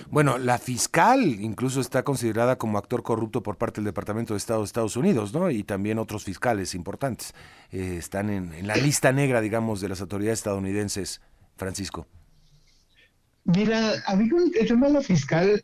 [0.10, 4.60] Bueno, la fiscal incluso está considerada como actor corrupto por parte del Departamento de Estado
[4.60, 5.50] de Estados Unidos, ¿no?
[5.50, 7.34] Y también otros fiscales importantes
[7.72, 11.22] eh, están en, en la lista negra, digamos, de las autoridades estadounidenses,
[11.58, 12.08] Francisco.
[13.46, 14.30] Mira, a mí
[14.60, 15.64] el tema de la fiscal,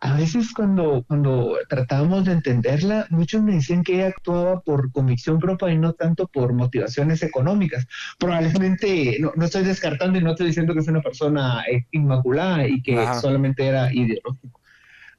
[0.00, 5.38] a veces cuando, cuando tratábamos de entenderla, muchos me decían que ella actuaba por convicción
[5.38, 7.86] propia y no tanto por motivaciones económicas.
[8.18, 12.66] Probablemente, no, no estoy descartando y no estoy diciendo que es una persona eh, inmaculada
[12.66, 14.60] y que solamente era ideológico.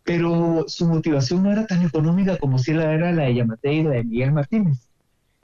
[0.04, 3.84] Pero su motivación no era tan económica como si la era la de Yamate y
[3.84, 4.90] la de Miguel Martínez.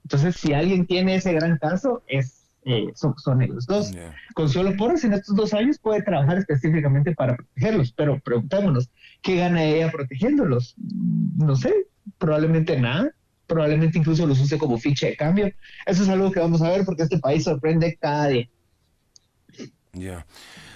[0.02, 3.92] Entonces, si alguien tiene ese gran caso, es eh, son, son, ellos dos.
[4.34, 8.90] Consuelo Porras en estos dos años puede trabajar específicamente para protegerlos, pero preguntémonos,
[9.22, 10.74] ¿qué gana ella protegiéndolos?
[11.36, 11.74] No sé,
[12.18, 13.10] probablemente nada,
[13.46, 15.52] probablemente incluso los use como ficha de cambio.
[15.86, 18.48] Eso es algo que vamos a ver porque este país sorprende cada día.
[19.92, 20.26] Ya.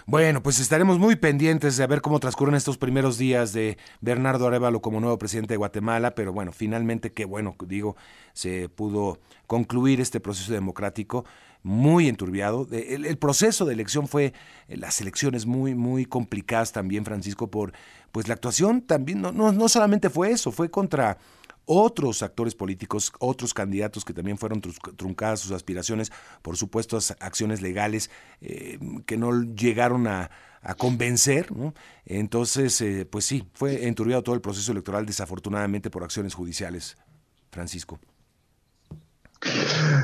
[0.06, 4.82] Bueno, pues estaremos muy pendientes de ver cómo transcurren estos primeros días de Bernardo Arevalo
[4.82, 7.96] como nuevo presidente de Guatemala, pero bueno, finalmente qué bueno, digo,
[8.34, 11.24] se pudo concluir este proceso democrático
[11.64, 12.68] muy enturbiado.
[12.70, 14.35] El, proceso de elección fue,
[14.68, 17.72] eh, las elecciones muy, muy complicadas también, Francisco, por
[18.12, 21.18] pues la actuación también, no, no, no solamente fue eso, fue contra
[21.64, 28.11] otros actores políticos, otros candidatos que también fueron truncadas sus aspiraciones por supuestas acciones legales
[28.42, 30.31] eh, que no llegaron a,
[30.79, 31.48] convencer.
[32.07, 36.96] Entonces, eh, pues sí, fue enturbiado todo el proceso electoral desafortunadamente por acciones judiciales,
[37.50, 37.98] Francisco.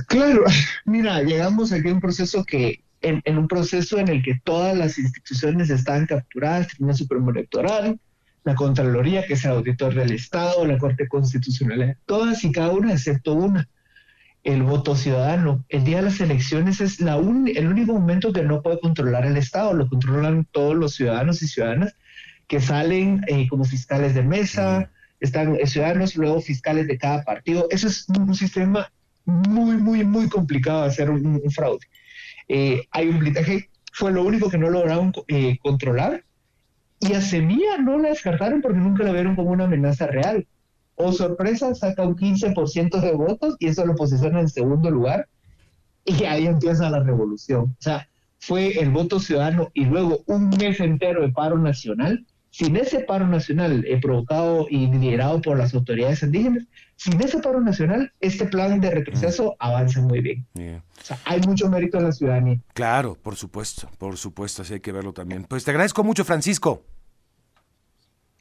[0.06, 0.44] Claro,
[0.84, 4.98] mira, llegamos aquí a un proceso que, en, un proceso en el que todas las
[4.98, 7.98] instituciones están capturadas, el Tribunal Supremo Electoral,
[8.44, 12.92] la Contraloría, que es el auditor del Estado, la Corte Constitucional, todas y cada una,
[12.92, 13.68] excepto una,
[14.44, 15.64] el voto ciudadano.
[15.68, 19.36] El día de las elecciones es la el único momento que no puede controlar el
[19.36, 21.94] Estado, lo controlan todos los ciudadanos y ciudadanas
[22.48, 27.68] que salen eh, como fiscales de mesa, están eh, ciudadanos, luego fiscales de cada partido.
[27.70, 28.90] Eso es un sistema
[29.24, 31.86] muy, muy, muy complicado hacer un, fraude.
[32.48, 36.24] Eh, hay un blindaje, fue lo único que no lograron eh, controlar.
[37.00, 40.46] Y a Semilla no la descartaron porque nunca la vieron como una amenaza real.
[40.96, 45.28] O sorpresa, saca un 15% de votos y eso lo posiciona en segundo lugar.
[46.04, 47.74] Y ahí empieza la revolución.
[47.78, 48.06] O sea,
[48.38, 53.26] fue el voto ciudadano y luego un mes entero de paro nacional sin ese paro
[53.26, 56.66] nacional eh, provocado y liderado por las autoridades indígenas,
[57.00, 60.46] sin ese paro nacional, este plan de retroceso avanza muy bien.
[60.54, 62.60] O sea, hay mucho mérito en la ciudadanía.
[62.74, 65.44] Claro, por supuesto, por supuesto, así hay que verlo también.
[65.44, 66.84] Pues te agradezco mucho, Francisco.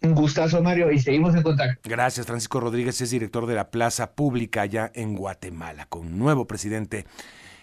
[0.01, 1.89] Un gustazo, Mario, y seguimos en contacto.
[1.89, 7.05] Gracias, Francisco Rodríguez es director de la Plaza Pública allá en Guatemala, con nuevo presidente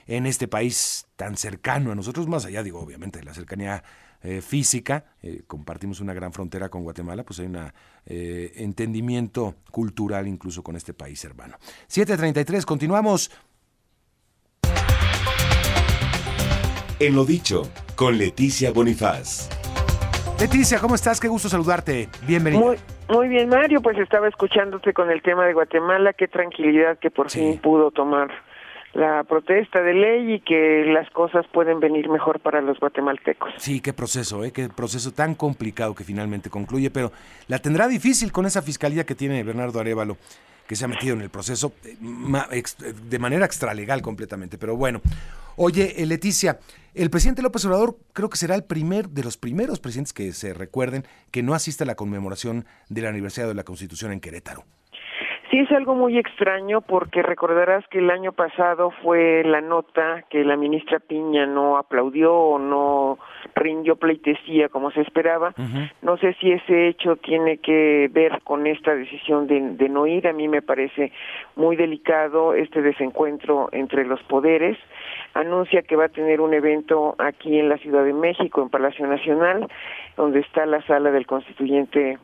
[0.07, 3.85] en este país tan cercano a nosotros, más allá, digo, obviamente, de la cercanía
[4.23, 7.71] eh, física, eh, compartimos una gran frontera con Guatemala, pues hay un
[8.07, 11.57] eh, entendimiento cultural incluso con este país hermano.
[11.89, 13.31] 7.33, continuamos.
[16.99, 19.51] En lo dicho, con Leticia Bonifaz.
[20.41, 21.21] Leticia, ¿cómo estás?
[21.21, 22.09] Qué gusto saludarte.
[22.27, 22.65] Bienvenido.
[22.65, 22.77] Muy,
[23.09, 27.31] muy bien, Mario, pues estaba escuchándote con el tema de Guatemala, qué tranquilidad que por
[27.31, 28.31] fin pudo tomar
[28.95, 33.53] la protesta de ley y que las cosas pueden venir mejor para los guatemaltecos.
[33.59, 34.53] Sí, qué proceso, ¿eh?
[34.53, 37.13] qué proceso tan complicado que finalmente concluye, pero
[37.49, 40.17] la tendrá difícil con esa fiscalía que tiene Bernardo Arevalo.
[40.67, 42.63] que se ha metido en el proceso eh,
[43.09, 44.59] de manera extralegal completamente.
[44.59, 45.01] Pero bueno,
[45.57, 46.59] oye, eh, Leticia,
[46.95, 50.55] el presidente López Obrador creo que será el primer de los primeros presidentes que se
[50.55, 54.65] recuerden que no asiste a la conmemoración del aniversario de la Constitución en Querétaro.
[55.57, 60.45] Sí, es algo muy extraño porque recordarás que el año pasado fue la nota que
[60.45, 63.19] la ministra Piña no aplaudió o no
[63.55, 65.55] rindió pleitesía como se esperaba.
[66.03, 70.29] No sé si ese hecho tiene que ver con esta decisión de, de no ir.
[70.29, 71.11] A mí me parece
[71.55, 74.77] muy delicado este desencuentro entre los poderes.
[75.33, 79.07] Anuncia que va a tener un evento aquí en la Ciudad de México, en Palacio
[79.07, 79.67] Nacional,
[80.19, 82.19] donde está la sala del constituyente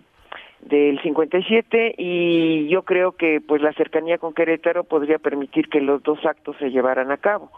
[0.62, 6.02] del 57 y yo creo que pues la cercanía con Querétaro podría permitir que los
[6.02, 7.50] dos actos se llevaran a cabo.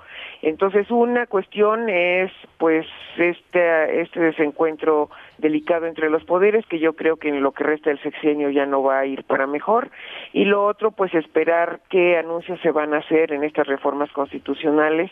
[0.42, 2.86] Entonces una cuestión es pues
[3.18, 7.90] este este desencuentro delicado entre los poderes que yo creo que en lo que resta
[7.90, 9.90] del sexenio ya no va a ir para mejor
[10.32, 15.10] y lo otro pues esperar qué anuncios se van a hacer en estas reformas constitucionales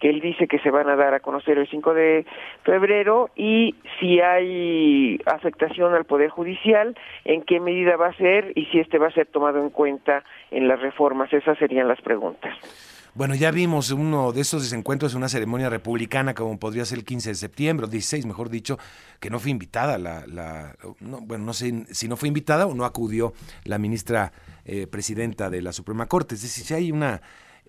[0.00, 2.26] que él dice que se van a dar a conocer el 5 de
[2.64, 8.66] febrero y si hay afectación al poder judicial en qué medida va a ser y
[8.66, 12.99] si este va a ser tomado en cuenta en las reformas esas serían las preguntas.
[13.14, 17.04] Bueno, ya vimos uno de esos desencuentros en una ceremonia republicana, como podría ser el
[17.04, 18.78] 15 de septiembre, o 16, mejor dicho,
[19.18, 22.84] que no fue invitada, la, la bueno, no sé si no fue invitada o no
[22.84, 23.32] acudió
[23.64, 24.32] la ministra
[24.64, 26.34] eh, presidenta de la Suprema Corte.
[26.34, 27.20] Es decir, si hay una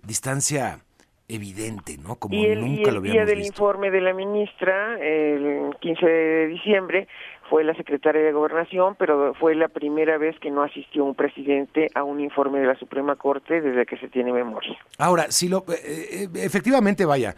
[0.04, 0.80] distancia
[1.28, 2.16] evidente, ¿no?
[2.18, 7.08] Como nunca lo habíamos día del informe de la ministra, el 15 de diciembre,
[7.52, 11.90] fue la secretaria de Gobernación, pero fue la primera vez que no asistió un presidente
[11.94, 14.78] a un informe de la Suprema Corte desde que se tiene memoria.
[14.98, 15.76] Ahora, si lo, eh,
[16.24, 17.36] eh, efectivamente, vaya,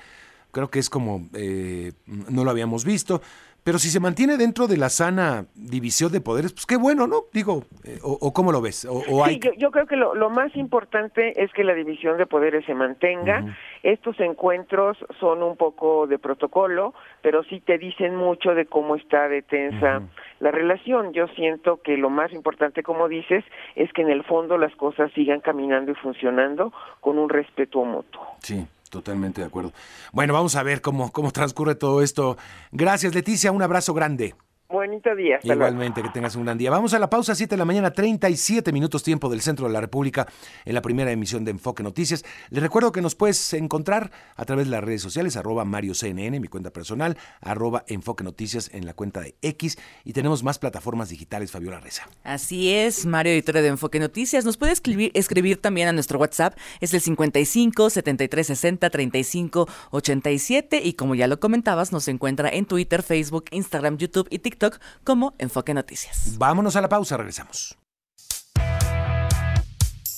[0.52, 3.24] creo que es como eh, no lo habíamos visto.
[3.64, 7.24] Pero si se mantiene dentro de la sana división de poderes, pues qué bueno, ¿no?
[7.32, 8.86] Digo, eh, o, cómo lo ves?
[8.90, 12.74] O, sí, yo, creo que lo, más importante es que la división de poderes se
[12.74, 13.56] mantenga.
[13.82, 19.30] Estos encuentros son un poco de protocolo, pero sí te dicen mucho de cómo está
[19.30, 20.02] de tensa
[20.42, 21.14] la relación.
[21.14, 23.46] Yo siento que lo más importante, como dices,
[23.76, 28.28] es que en el fondo las cosas sigan caminando y funcionando con un respeto mutuo.
[28.40, 28.68] Sí.
[28.94, 29.74] Totalmente de acuerdo.
[30.12, 32.38] Bueno, vamos a ver cómo, cómo transcurre todo esto.
[32.72, 33.52] Gracias, Leticia.
[33.52, 34.36] Un abrazo grande.
[34.74, 35.38] Bonito día.
[35.44, 36.72] Igualmente, que tengas un gran día.
[36.72, 39.80] Vamos a la pausa, 7 de la mañana, 37 minutos tiempo del centro de la
[39.80, 40.26] República,
[40.66, 42.26] en la primera emisión de Enfoque Noticias.
[42.50, 46.40] Les recuerdo que nos puedes encontrar a través de las redes sociales, arroba Mario CNN,
[46.40, 51.10] mi cuenta personal, arroba Enfoque Noticias en la cuenta de X, y tenemos más plataformas
[51.10, 52.10] digitales, Fabiola Reza.
[52.24, 54.44] Así es, Mario, editor de Enfoque Noticias.
[54.44, 60.82] Nos puede escribir, escribir también a nuestro WhatsApp, es el 55 73 60 35 87,
[60.84, 64.63] y como ya lo comentabas, nos encuentra en Twitter, Facebook, Instagram, YouTube y TikTok
[65.04, 66.38] como Enfoque Noticias.
[66.38, 67.78] Vámonos a la pausa, regresamos.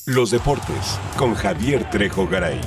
[0.06, 2.62] Los deportes con Javier Trejo Garay.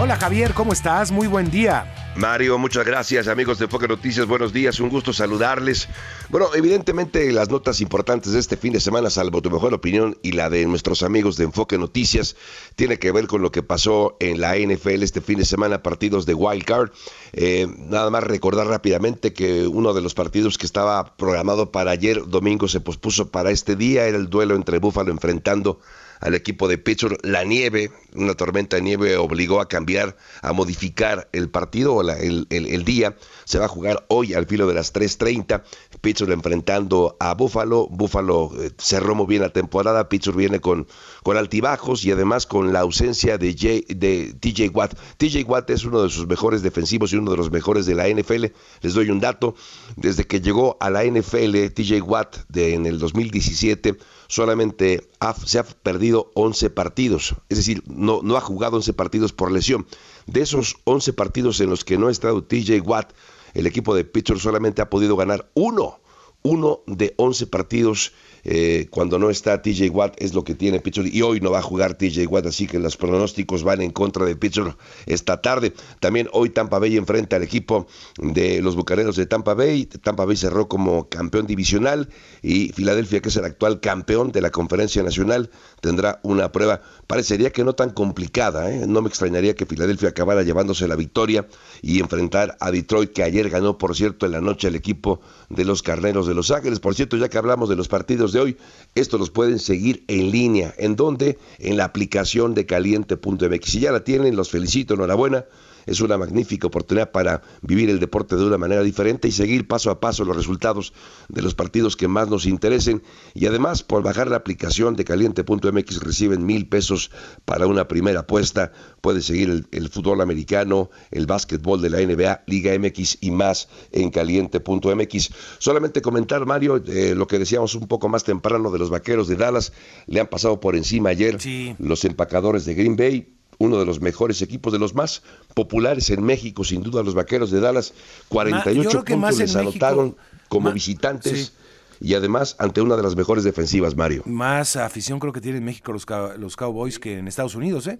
[0.00, 1.10] Hola Javier, ¿cómo estás?
[1.10, 2.07] Muy buen día.
[2.18, 4.26] Mario, muchas gracias, amigos de Enfoque Noticias.
[4.26, 5.88] Buenos días, un gusto saludarles.
[6.30, 10.32] Bueno, evidentemente las notas importantes de este fin de semana, salvo tu mejor opinión y
[10.32, 12.34] la de nuestros amigos de Enfoque Noticias,
[12.74, 16.26] tiene que ver con lo que pasó en la NFL este fin de semana, partidos
[16.26, 16.90] de Wild Card.
[17.34, 22.26] Eh, nada más recordar rápidamente que uno de los partidos que estaba programado para ayer
[22.26, 25.78] domingo se pospuso para este día, era el duelo entre Buffalo enfrentando
[26.20, 27.18] al equipo de Pittsburgh.
[27.22, 32.46] La nieve, una tormenta de nieve obligó a cambiar, a modificar el partido o el,
[32.50, 33.16] el, día.
[33.44, 35.62] Se va a jugar hoy al filo de las 3.30.
[36.00, 37.88] Pittsburgh enfrentando a Buffalo.
[37.88, 40.08] Buffalo eh, cerró muy bien la temporada.
[40.08, 40.86] Pittsburgh viene con,
[41.22, 43.52] con altibajos y además con la ausencia de,
[43.88, 44.98] de TJ Watt.
[45.16, 48.08] TJ Watt es uno de sus mejores defensivos y uno de los mejores de la
[48.08, 48.46] NFL.
[48.80, 49.54] Les doy un dato.
[49.96, 53.98] Desde que llegó a la NFL, TJ Watt de, en el 2017
[54.28, 55.08] solamente
[55.44, 59.86] se ha perdido 11 partidos, es decir, no, no ha jugado 11 partidos por lesión.
[60.26, 63.12] De esos 11 partidos en los que no ha estado TJ Watt,
[63.54, 65.98] el equipo de Pittsburgh solamente ha podido ganar uno,
[66.42, 68.12] uno de 11 partidos
[68.50, 71.58] eh, cuando no está TJ Watt es lo que tiene Pittsburgh y hoy no va
[71.58, 75.74] a jugar TJ Watt, así que los pronósticos van en contra de Pittsburgh esta tarde.
[76.00, 79.84] También hoy Tampa Bay enfrenta al equipo de los Bucaneros de Tampa Bay.
[79.84, 82.08] Tampa Bay cerró como campeón divisional
[82.40, 85.50] y Filadelfia, que es el actual campeón de la Conferencia Nacional,
[85.82, 86.80] tendrá una prueba.
[87.06, 88.86] Parecería que no tan complicada, ¿eh?
[88.86, 91.46] no me extrañaría que Filadelfia acabara llevándose la victoria
[91.82, 95.66] y enfrentar a Detroit, que ayer ganó, por cierto, en la noche el equipo de
[95.66, 96.80] los Carneros de Los Ángeles.
[96.80, 98.56] Por cierto, ya que hablamos de los partidos de hoy,
[98.94, 100.74] estos los pueden seguir en línea.
[100.78, 101.38] ¿En dónde?
[101.58, 103.70] En la aplicación de caliente.mx.
[103.70, 105.44] Si ya la tienen, los felicito, enhorabuena.
[105.88, 109.90] Es una magnífica oportunidad para vivir el deporte de una manera diferente y seguir paso
[109.90, 110.92] a paso los resultados
[111.28, 113.02] de los partidos que más nos interesen.
[113.34, 117.10] Y además, por bajar la aplicación de caliente.mx reciben mil pesos
[117.44, 118.72] para una primera apuesta.
[119.00, 124.10] Puedes seguir el, fútbol americano, el básquetbol de la NBA, Liga MX y más en
[124.10, 125.30] caliente.mx.
[125.58, 129.36] Solamente comentar, Mario, eh, lo que decíamos un poco más temprano de los vaqueros de
[129.36, 129.72] Dallas.
[130.06, 131.38] Le han pasado por encima ayer
[131.78, 135.22] los empacadores de Green Bay uno de los mejores equipos, de los más
[135.54, 137.92] populares en México, sin duda, los Vaqueros de Dallas.
[138.28, 140.16] 48 puntos les anotaron
[140.48, 141.52] como visitantes.
[142.00, 144.22] Y además ante una de las mejores defensivas, Mario.
[144.24, 146.06] Más afición creo que tiene en México los,
[146.38, 147.98] los Cowboys que en Estados Unidos, ¿eh?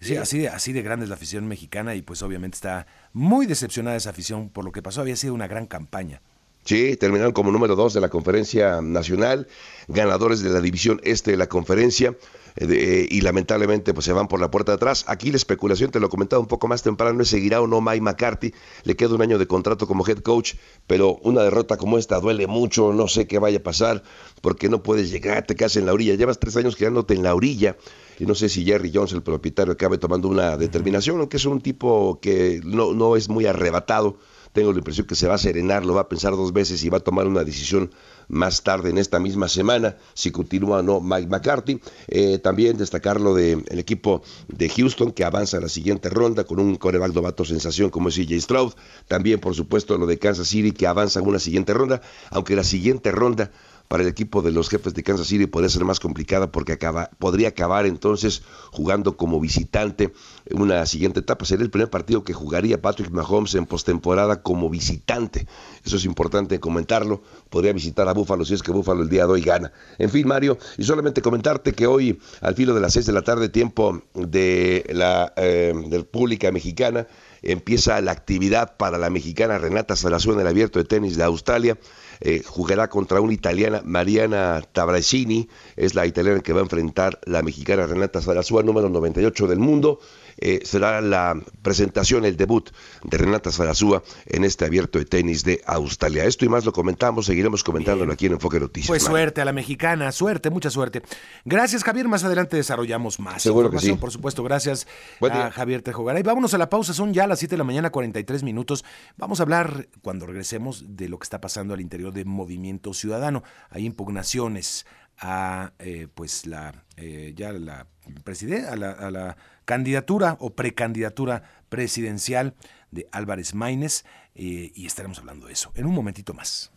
[0.00, 3.44] Sí, así de, así de grande es la afición mexicana y pues obviamente está muy
[3.44, 5.02] decepcionada esa afición por lo que pasó.
[5.02, 6.22] Había sido una gran campaña.
[6.64, 9.48] Sí, terminaron como número dos de la conferencia nacional,
[9.88, 12.14] ganadores de la división este de la conferencia.
[12.56, 15.04] Eh, y lamentablemente pues se van por la puerta de atrás.
[15.08, 18.02] Aquí la especulación, te lo comentaba un poco más temprano, es seguirá o no Mike
[18.02, 18.52] McCarthy.
[18.84, 20.54] Le queda un año de contrato como head coach,
[20.86, 24.02] pero una derrota como esta duele mucho, no sé qué vaya a pasar,
[24.42, 26.14] porque no puedes llegar, te quedas en la orilla.
[26.14, 27.76] Llevas tres años quedándote en la orilla.
[28.18, 31.60] Y no sé si Jerry Jones, el propietario, acabe tomando una determinación, aunque es un
[31.60, 34.18] tipo que no, no es muy arrebatado
[34.52, 36.88] tengo la impresión que se va a serenar, lo va a pensar dos veces y
[36.88, 37.90] va a tomar una decisión
[38.28, 41.80] más tarde en esta misma semana, si continúa o no Mike McCarthy.
[42.08, 46.60] Eh, también destacar lo del equipo de Houston que avanza a la siguiente ronda con
[46.60, 48.72] un coreback novato sensación como es CJ Stroud.
[49.08, 52.64] También, por supuesto, lo de Kansas City que avanza a una siguiente ronda, aunque la
[52.64, 53.50] siguiente ronda
[53.90, 57.10] para el equipo de los jefes de Kansas City podría ser más complicada porque acaba,
[57.18, 60.12] podría acabar entonces jugando como visitante
[60.46, 61.44] en una siguiente etapa.
[61.44, 65.48] Sería el primer partido que jugaría Patrick Mahomes en postemporada como visitante.
[65.84, 67.20] Eso es importante comentarlo.
[67.48, 69.72] Podría visitar a Búfalo si es que Búfalo el día de hoy gana.
[69.98, 73.22] En fin, Mario, y solamente comentarte que hoy, al filo de las seis de la
[73.22, 77.08] tarde, tiempo de la eh, República Mexicana,
[77.42, 81.78] empieza la actividad para la mexicana Renata Salazú en el abierto de tenis de Australia.
[82.20, 87.42] Eh, jugará contra una italiana, Mariana Tabracini, es la italiana que va a enfrentar la
[87.42, 90.00] mexicana Renata Sarazúa, número 98 del mundo.
[90.40, 92.70] Eh, será la presentación, el debut
[93.04, 96.24] de Renata Sarazúa en este abierto de tenis de Australia.
[96.24, 98.88] Esto y más lo comentamos, seguiremos comentándolo aquí en Enfoque Noticias.
[98.88, 101.02] Pues suerte a la mexicana, suerte, mucha suerte.
[101.44, 102.08] Gracias, Javier.
[102.08, 104.42] Más adelante desarrollamos más Seguro información, por supuesto.
[104.42, 104.86] Gracias
[105.20, 106.22] a Javier Tejogaray.
[106.22, 108.84] Vámonos a la pausa, son ya las 7 de la mañana, 43 minutos.
[109.16, 113.42] Vamos a hablar, cuando regresemos, de lo que está pasando al interior de Movimiento Ciudadano.
[113.68, 114.86] Hay impugnaciones
[115.20, 117.86] a eh, pues la eh, ya la
[118.24, 119.36] presidenta a la,
[119.70, 122.54] candidatura o precandidatura presidencial
[122.90, 124.04] de Álvarez Maínez
[124.34, 126.72] eh, y estaremos hablando de eso en un momentito más.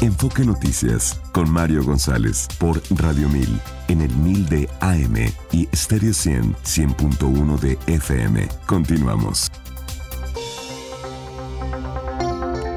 [0.00, 5.14] Enfoque Noticias con Mario González por Radio 1000 en el 1000 de AM
[5.52, 8.48] y Stereo 100 100.1 de FM.
[8.66, 9.52] Continuamos.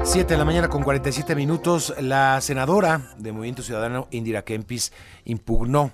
[0.08, 4.90] 7 de la mañana con 47 minutos, la senadora de Movimiento Ciudadano, Indira Kempis,
[5.26, 5.92] impugnó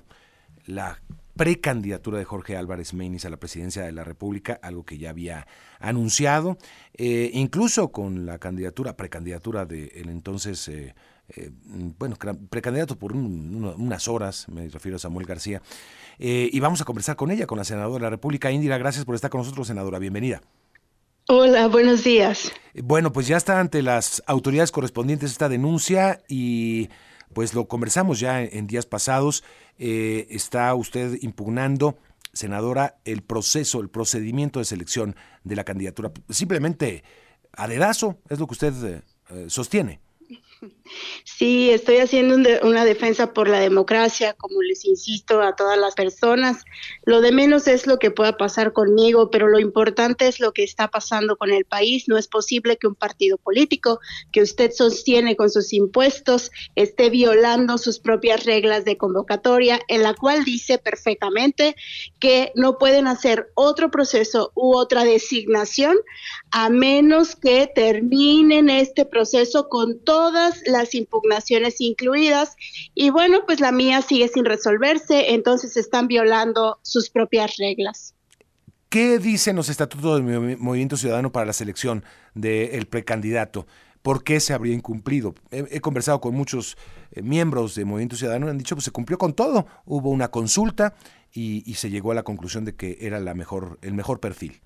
[0.67, 1.01] la
[1.37, 5.49] precandidatura de Jorge Álvarez Menis a la presidencia de la República, algo que ya había
[5.81, 6.59] anunciado,
[6.97, 10.95] eh, incluso con la candidatura, precandidatura del el entonces, eh,
[11.31, 11.51] eh,
[11.99, 12.17] bueno,
[12.51, 15.61] precandidato por unas horas, me refiero a Samuel García,
[16.19, 18.53] y vamos a conversar con ella, con la senadora de la República.
[18.53, 20.41] Indira, gracias por estar con nosotros, senadora, bienvenida.
[21.27, 22.53] Hola, buenos días.
[22.83, 26.91] Bueno, pues ya está ante las autoridades correspondientes esta denuncia y
[27.33, 29.43] pues lo conversamos ya en, días pasados.
[29.79, 31.97] Eh, está usted impugnando,
[32.35, 36.13] senadora, el proceso, el procedimiento de selección de la candidatura.
[36.29, 37.05] Simplemente
[37.53, 40.01] a dedazo es lo que usted eh, sostiene.
[41.25, 46.65] Sí, estoy haciendo una defensa por la democracia, como les insisto a todas las personas.
[47.05, 50.63] Lo de menos es lo que pueda pasar conmigo, pero lo importante es lo que
[50.63, 52.05] está pasando con el país.
[52.09, 54.01] No es posible que un partido político
[54.33, 60.15] que usted sostiene con sus impuestos esté violando sus propias reglas de convocatoria, en la
[60.15, 61.75] cual dice perfectamente
[62.21, 65.97] que no pueden hacer otro proceso u otra designación
[66.51, 72.57] a menos que terminen este proceso con todas las impugnaciones incluidas.
[72.95, 78.15] Y bueno, pues la mía sigue sin resolverse, entonces están violando sus propias reglas.
[78.89, 83.67] ¿Qué dicen los estatutos del Movimiento Ciudadano para la selección del precandidato?
[84.03, 85.35] ¿Por qué se habría incumplido?
[85.51, 86.77] He, conversado con muchos
[87.11, 89.67] eh, miembros del Movimiento Ciudadano y han dicho que pues, se cumplió con todo.
[89.85, 90.95] Hubo una consulta
[91.33, 94.61] y, y, se llegó a la conclusión de que era la mejor, el mejor perfil.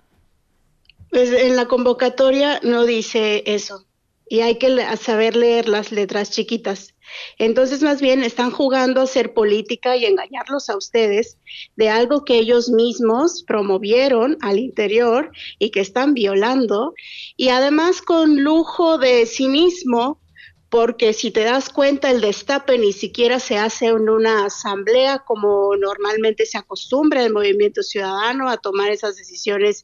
[1.09, 3.87] Pues en la convocatoria no dice eso.
[4.29, 6.93] Y hay que saber leer las letras chiquitas.
[7.39, 11.37] Entonces, más bien están jugando a hacer política y engañarlos a ustedes
[11.75, 16.93] de algo que ellos mismos promovieron al interior y que están violando.
[17.35, 20.19] Y además con lujo de cinismo,
[20.69, 25.75] porque si te das cuenta el destape ni siquiera se hace en una asamblea como
[25.75, 29.83] normalmente se acostumbra el movimiento ciudadano a tomar esas decisiones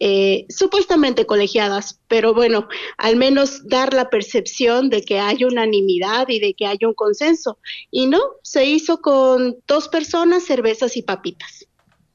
[0.00, 2.66] eh, supuestamente colegiadas, pero bueno,
[2.96, 7.58] al menos dar la percepción de que hay unanimidad y de que hay un consenso.
[7.90, 11.66] Y no, se hizo con dos personas, cervezas y papitas.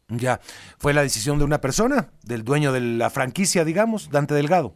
[0.09, 0.41] Ya,
[0.80, 4.74] fue la decisión de una persona, del dueño de la franquicia, digamos, Dante Delgado.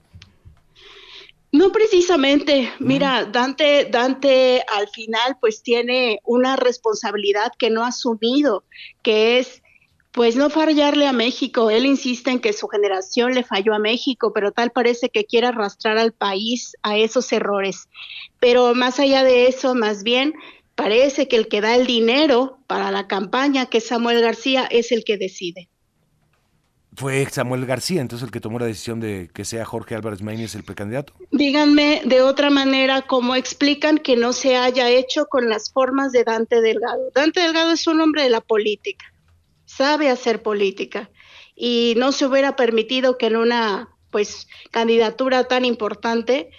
[1.51, 2.71] No precisamente.
[2.79, 8.63] Mira, Dante, Dante al final pues tiene una responsabilidad que no ha asumido,
[9.03, 9.61] que es
[10.11, 11.69] pues no fallarle a México.
[11.69, 15.47] Él insiste en que su generación le falló a México, pero tal parece que quiere
[15.47, 17.89] arrastrar al país a esos errores.
[18.39, 20.33] Pero más allá de eso, más bien
[20.75, 24.93] parece que el que da el dinero para la campaña, que es Samuel García, es
[24.93, 25.70] el que decide
[26.95, 30.55] fue Samuel García, entonces el que tomó la decisión de que sea Jorge Álvarez Maínez
[30.55, 31.13] el precandidato.
[31.31, 36.23] Díganme de otra manera cómo explican que no se haya hecho con las formas de
[36.23, 37.11] Dante Delgado.
[37.15, 39.05] Dante Delgado es un hombre de la política,
[39.65, 41.09] sabe hacer política
[41.55, 46.49] y no se hubiera permitido que en una pues candidatura tan importante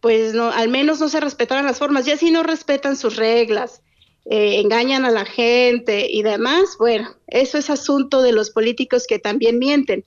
[0.00, 3.82] pues no al menos no se respetaran las formas, ya si no respetan sus reglas,
[4.24, 9.18] eh, engañan a la gente y demás, bueno, eso es asunto de los políticos que
[9.18, 10.04] también mienten,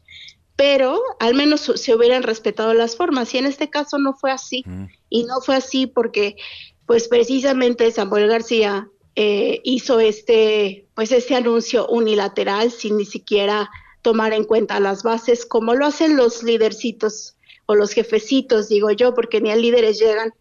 [0.55, 4.63] pero al menos se hubieran respetado las formas y en este caso no fue así
[5.09, 6.37] y no fue así porque
[6.85, 13.69] pues precisamente Samuel García eh, hizo este pues este anuncio unilateral sin ni siquiera
[14.01, 17.35] tomar en cuenta las bases como lo hacen los lidercitos
[17.65, 20.33] o los jefecitos digo yo porque ni a líderes llegan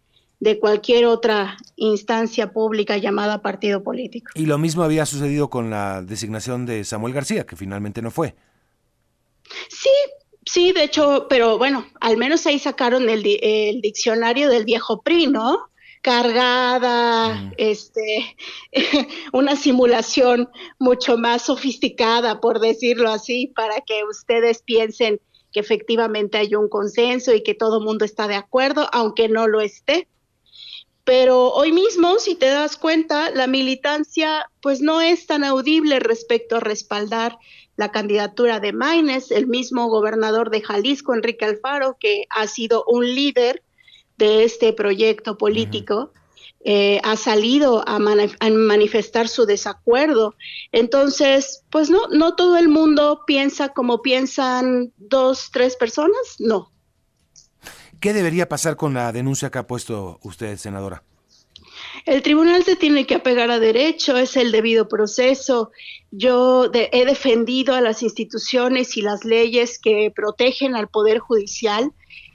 [0.45, 4.30] de cualquier otra instancia pública llamada partido político.
[4.34, 8.34] Y lo mismo había sucedido con la designación de Samuel García, que finalmente no fue.
[9.70, 9.88] Sí,
[10.45, 15.70] sí, de hecho, pero bueno, al menos ahí sacaron el, diccionario del viejo PRI, ¿no?
[16.03, 17.53] cargada, mm.
[17.57, 18.36] este,
[19.32, 25.18] una simulación mucho más sofisticada, por decirlo así, para que ustedes piensen
[25.53, 29.49] que efectivamente hay un consenso y que todo el mundo está de acuerdo, aunque no
[29.49, 30.07] lo esté.
[31.05, 36.57] Pero hoy mismo, si te das cuenta, la militancia pues no es tan audible respecto
[36.57, 37.39] a respaldar
[37.77, 43.05] la candidatura de Maines, el mismo gobernador de Jalisco, Enrique Alfaro, que ha sido un
[43.05, 43.63] líder
[44.17, 46.13] de este proyecto político.
[46.67, 50.35] Eh, ha salido a, a, manifestar su desacuerdo.
[50.73, 56.71] Entonces, pues no, no todo el mundo piensa como piensan dos, tres personas, no.
[58.05, 61.03] ¿Qué debería pasar con la denuncia que ha puesto usted, senadora?
[62.05, 65.71] El tribunal se tiene que apegar a derecho, es el debido proceso.
[66.11, 71.93] Yo he defendido a las instituciones y las leyes que protegen al Poder Judicial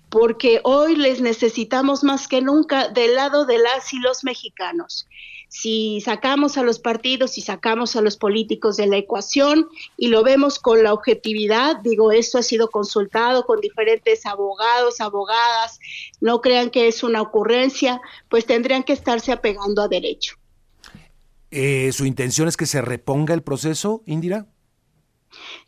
[0.09, 5.07] porque hoy les necesitamos más que nunca del lado de las y los mexicanos
[5.49, 10.23] si sacamos a los partidos y sacamos a los políticos de la ecuación y lo
[10.23, 15.79] vemos con la objetividad, digo, esto ha sido consultado con diferentes abogados, abogadas,
[16.21, 20.35] no crean que es una ocurrencia, pues tendrían que estarse apegando a derecho.
[21.49, 24.45] Eh, ¿Su intención es que se reponga el proceso, Indira?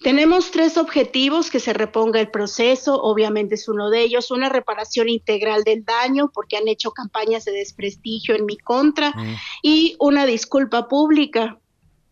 [0.01, 5.09] Tenemos tres objetivos, que se reponga el proceso, obviamente es uno de ellos, una reparación
[5.09, 9.36] integral del daño, porque han hecho campañas de desprestigio en mi contra, mm.
[9.64, 11.59] y una disculpa pública.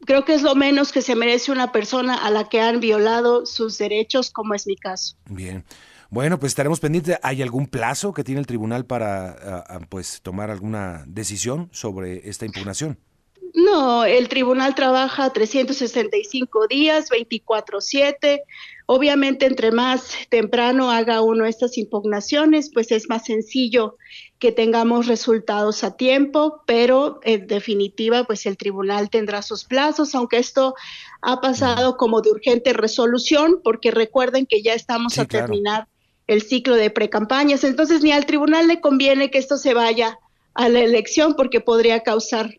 [0.05, 3.45] Creo que es lo menos que se merece una persona a la que han violado
[3.45, 5.15] sus derechos, como es mi caso.
[5.29, 5.65] Bien.
[6.09, 7.19] Bueno, pues estaremos pendientes.
[7.21, 12.97] ¿Hay algún plazo que tiene el tribunal para pues tomar alguna decisión sobre esta impugnación?
[13.53, 18.43] No, el tribunal trabaja 365 días, 24/7.
[18.85, 23.97] Obviamente, entre más temprano haga uno estas impugnaciones, pues es más sencillo
[24.39, 30.37] que tengamos resultados a tiempo, pero en definitiva, pues el tribunal tendrá sus plazos, aunque
[30.37, 30.75] esto
[31.21, 35.87] ha pasado como de urgente resolución, porque recuerden que ya estamos a terminar
[36.27, 40.19] el ciclo de precampañas, entonces ni al tribunal le conviene que esto se vaya
[40.53, 42.58] a la elección porque podría causar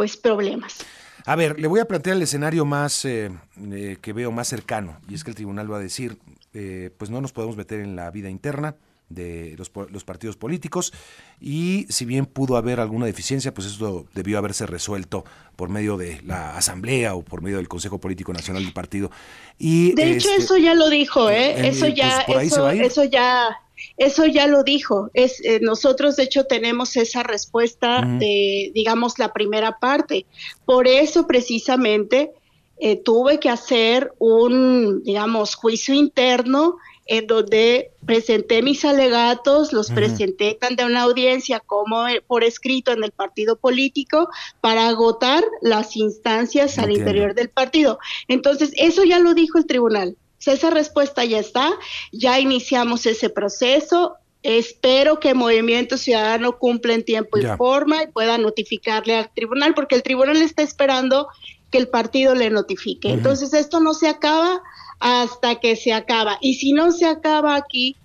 [0.00, 0.78] pues problemas.
[1.26, 3.30] A ver, le voy a plantear el escenario más eh,
[3.70, 6.16] eh, que veo más cercano, y es que el tribunal va a decir,
[6.54, 8.76] eh, pues no nos podemos meter en la vida interna
[9.10, 10.94] de los, los, partidos políticos,
[11.38, 16.22] y si bien pudo haber alguna deficiencia, pues eso debió haberse resuelto por medio de
[16.22, 19.10] la Asamblea o por medio del Consejo Político Nacional del partido.
[19.58, 21.68] Y de hecho, este, eso ya lo dijo, ¿eh?
[21.68, 23.54] Eso ya, eso, eso ya
[23.96, 25.10] Eso ya lo dijo.
[25.14, 30.26] Es, eh, nosotros, de hecho, tenemos esa respuesta de, digamos, la primera parte.
[30.64, 32.30] Por eso, precisamente,
[32.78, 36.76] eh, tuve que hacer un, digamos, juicio interno
[37.10, 42.92] en donde presenté mis alegatos, los presenté tanto en una audiencia como eh, por escrito
[42.92, 44.28] en el partido político
[44.60, 47.98] para agotar las instancias al interior del partido.
[48.28, 50.16] Entonces, eso ya lo dijo el tribunal.
[50.46, 51.70] Esa respuesta ya está,
[52.12, 54.16] ya iniciamos ese proceso.
[54.42, 59.96] Espero que Movimiento Ciudadano cumpla en tiempo y forma y pueda notificarle al tribunal, porque
[59.96, 61.28] el tribunal está esperando
[61.70, 63.10] que el partido le notifique.
[63.10, 64.62] Entonces, esto no se acaba
[64.98, 66.38] hasta que se acaba.
[66.40, 67.96] Y si no se acaba aquí,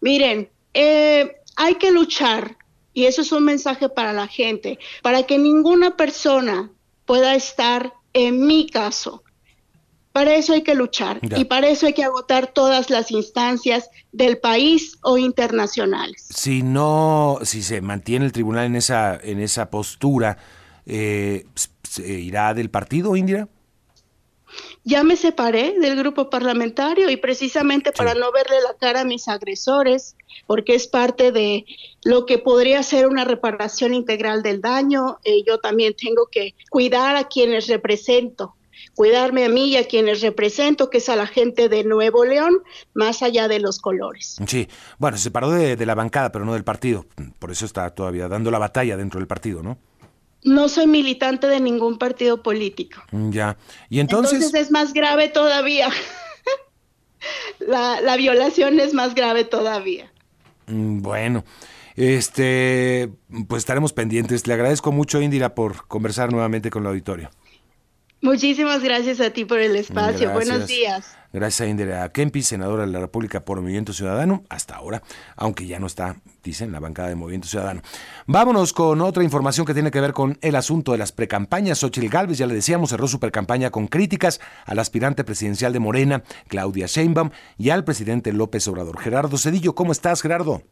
[0.00, 2.56] miren, eh, hay que luchar,
[2.92, 6.70] y eso es un mensaje para la gente, para que ninguna persona
[7.04, 9.23] pueda estar en mi caso.
[10.14, 14.38] Para eso hay que luchar y para eso hay que agotar todas las instancias del
[14.38, 16.28] país o internacionales.
[16.30, 20.38] Si no, si se mantiene el tribunal en esa en esa postura,
[20.86, 21.46] eh,
[21.82, 23.48] ¿se irá del partido, Indira?
[24.84, 29.26] ya me separé del grupo parlamentario y precisamente para no verle la cara a mis
[29.26, 30.14] agresores,
[30.46, 31.64] porque es parte de
[32.04, 37.16] lo que podría ser una reparación integral del daño, eh, yo también tengo que cuidar
[37.16, 38.54] a quienes represento
[38.94, 42.62] cuidarme a mí y a quienes represento, que es a la gente de Nuevo León,
[42.94, 44.36] más allá de los colores.
[44.46, 44.68] Sí,
[44.98, 47.06] bueno, se separó de, de la bancada, pero no del partido,
[47.38, 49.78] por eso está todavía dando la batalla dentro del partido, ¿no?
[50.44, 53.02] no soy militante de ningún partido político.
[53.10, 53.56] Mm, ya.
[53.88, 54.34] Y entonces.
[54.34, 55.88] Entonces es más grave todavía.
[57.58, 60.12] la, violación es más grave todavía.
[60.66, 61.44] Mm, bueno.
[61.96, 63.10] Este,
[63.48, 64.46] pues estaremos pendientes.
[64.46, 67.30] Le agradezco mucho, Indira, por conversar nuevamente con el auditorio.
[68.24, 70.32] Muchísimas gracias a ti por el espacio.
[70.32, 71.14] Buenos días.
[71.30, 75.02] Gracias a Indira Kempis, senadora de la República por Movimiento Ciudadano, hasta ahora,
[75.36, 77.82] aunque ya no está, dicen, la bancada de Movimiento Ciudadano.
[78.26, 81.80] Vámonos con otra información que tiene que ver con el asunto de las precampañas.
[81.80, 86.22] Xochitl Galvez, ya le decíamos, cerró su precampaña con críticas al aspirante presidencial de Morena,
[86.48, 88.98] Claudia Sheinbaum, y al presidente López Obrador.
[89.00, 90.62] Gerardo Cedillo, ¿cómo estás, Gerardo?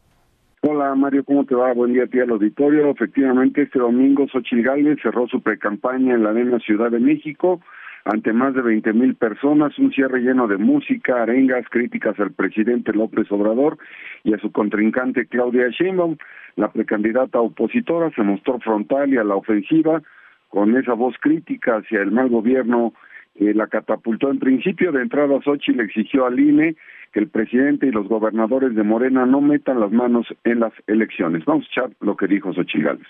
[0.65, 1.73] Hola Mario, ¿cómo te va?
[1.73, 2.89] Buen día a ti al auditorio.
[2.89, 7.59] Efectivamente, este domingo Xochitl Galvez cerró su precampaña en la Arena Ciudad de México
[8.05, 12.93] ante más de 20 mil personas, un cierre lleno de música, arengas, críticas al presidente
[12.93, 13.77] López Obrador
[14.23, 16.15] y a su contrincante Claudia Sheinbaum.
[16.55, 20.01] La precandidata opositora se mostró frontal y a la ofensiva
[20.47, 22.93] con esa voz crítica hacia el mal gobierno
[23.35, 24.91] que la catapultó en principio.
[24.91, 26.75] De entrada, Xochitl exigió al INE
[27.11, 31.45] que el presidente y los gobernadores de Morena no metan las manos en las elecciones.
[31.45, 33.01] Vamos a echar lo que dijo Xochitl.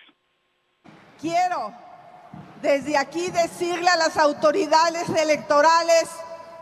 [1.21, 1.73] Quiero
[2.63, 6.09] desde aquí decirle a las autoridades electorales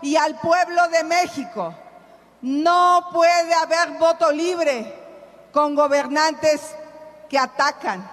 [0.01, 1.75] y al pueblo de México,
[2.41, 4.91] no puede haber voto libre
[5.51, 6.75] con gobernantes
[7.29, 8.03] que atacan,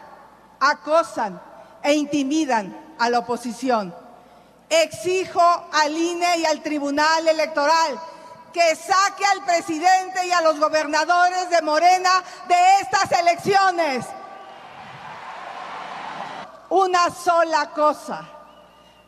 [0.61, 1.41] acosan
[1.83, 3.95] e intimidan a la oposición.
[4.69, 8.01] Exijo al INE y al Tribunal Electoral
[8.53, 14.07] que saque al presidente y a los gobernadores de Morena de estas elecciones
[16.71, 18.27] una sola cosa.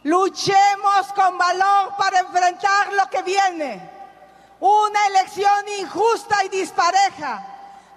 [0.05, 3.91] Luchemos con valor para enfrentar lo que viene.
[4.61, 7.47] Una elección injusta y dispareja,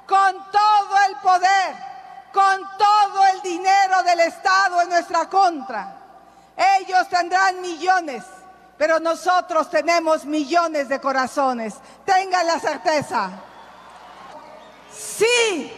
[0.08, 1.76] con todo el poder,
[2.34, 6.03] con todo el dinero del Estado en nuestra contra.
[6.56, 8.24] Ellos tendrán millones,
[8.78, 11.76] pero nosotros tenemos millones de corazones.
[12.06, 13.32] Tengan la certeza.
[14.92, 15.72] Sí,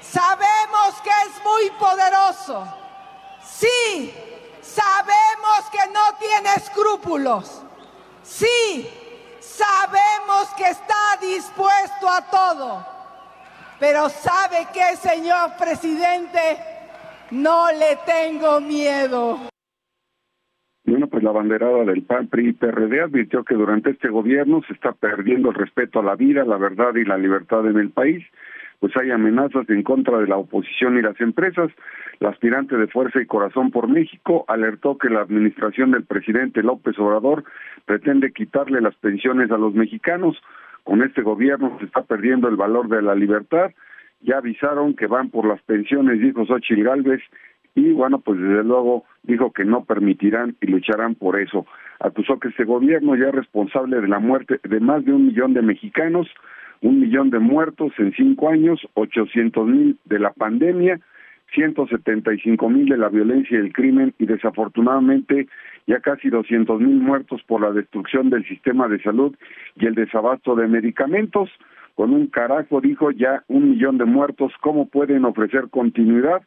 [0.00, 2.80] sabemos que es muy poderoso
[3.60, 4.14] Sí,
[4.62, 7.62] sabemos que no tiene escrúpulos.
[8.22, 8.88] Sí,
[9.40, 12.86] sabemos que está dispuesto a todo.
[13.78, 16.64] Pero ¿sabe qué, señor presidente?
[17.30, 19.40] No le tengo miedo.
[21.20, 24.92] Pues la banderada del PAN, PRI y PRD advirtió que durante este gobierno se está
[24.92, 28.24] perdiendo el respeto a la vida, la verdad y la libertad en el país,
[28.78, 31.70] pues hay amenazas en contra de la oposición y las empresas.
[32.20, 36.98] La aspirante de Fuerza y Corazón por México alertó que la administración del presidente López
[36.98, 37.44] Obrador
[37.84, 40.40] pretende quitarle las pensiones a los mexicanos.
[40.84, 43.72] Con este gobierno se está perdiendo el valor de la libertad.
[44.22, 47.20] Ya avisaron que van por las pensiones, dijo Xochitl Gálvez,
[47.74, 51.66] y bueno, pues desde luego dijo que no permitirán y lucharán por eso.
[52.00, 55.54] Acusó que este gobierno ya es responsable de la muerte de más de un millón
[55.54, 56.28] de mexicanos,
[56.82, 60.98] un millón de muertos en cinco años, ochocientos mil de la pandemia,
[61.54, 65.48] 175 mil de la violencia y el crimen y desafortunadamente
[65.86, 69.34] ya casi 200 mil muertos por la destrucción del sistema de salud
[69.76, 71.50] y el desabasto de medicamentos.
[71.96, 76.40] con un carajo, dijo ya un millón de muertos, ¿cómo pueden ofrecer continuidad?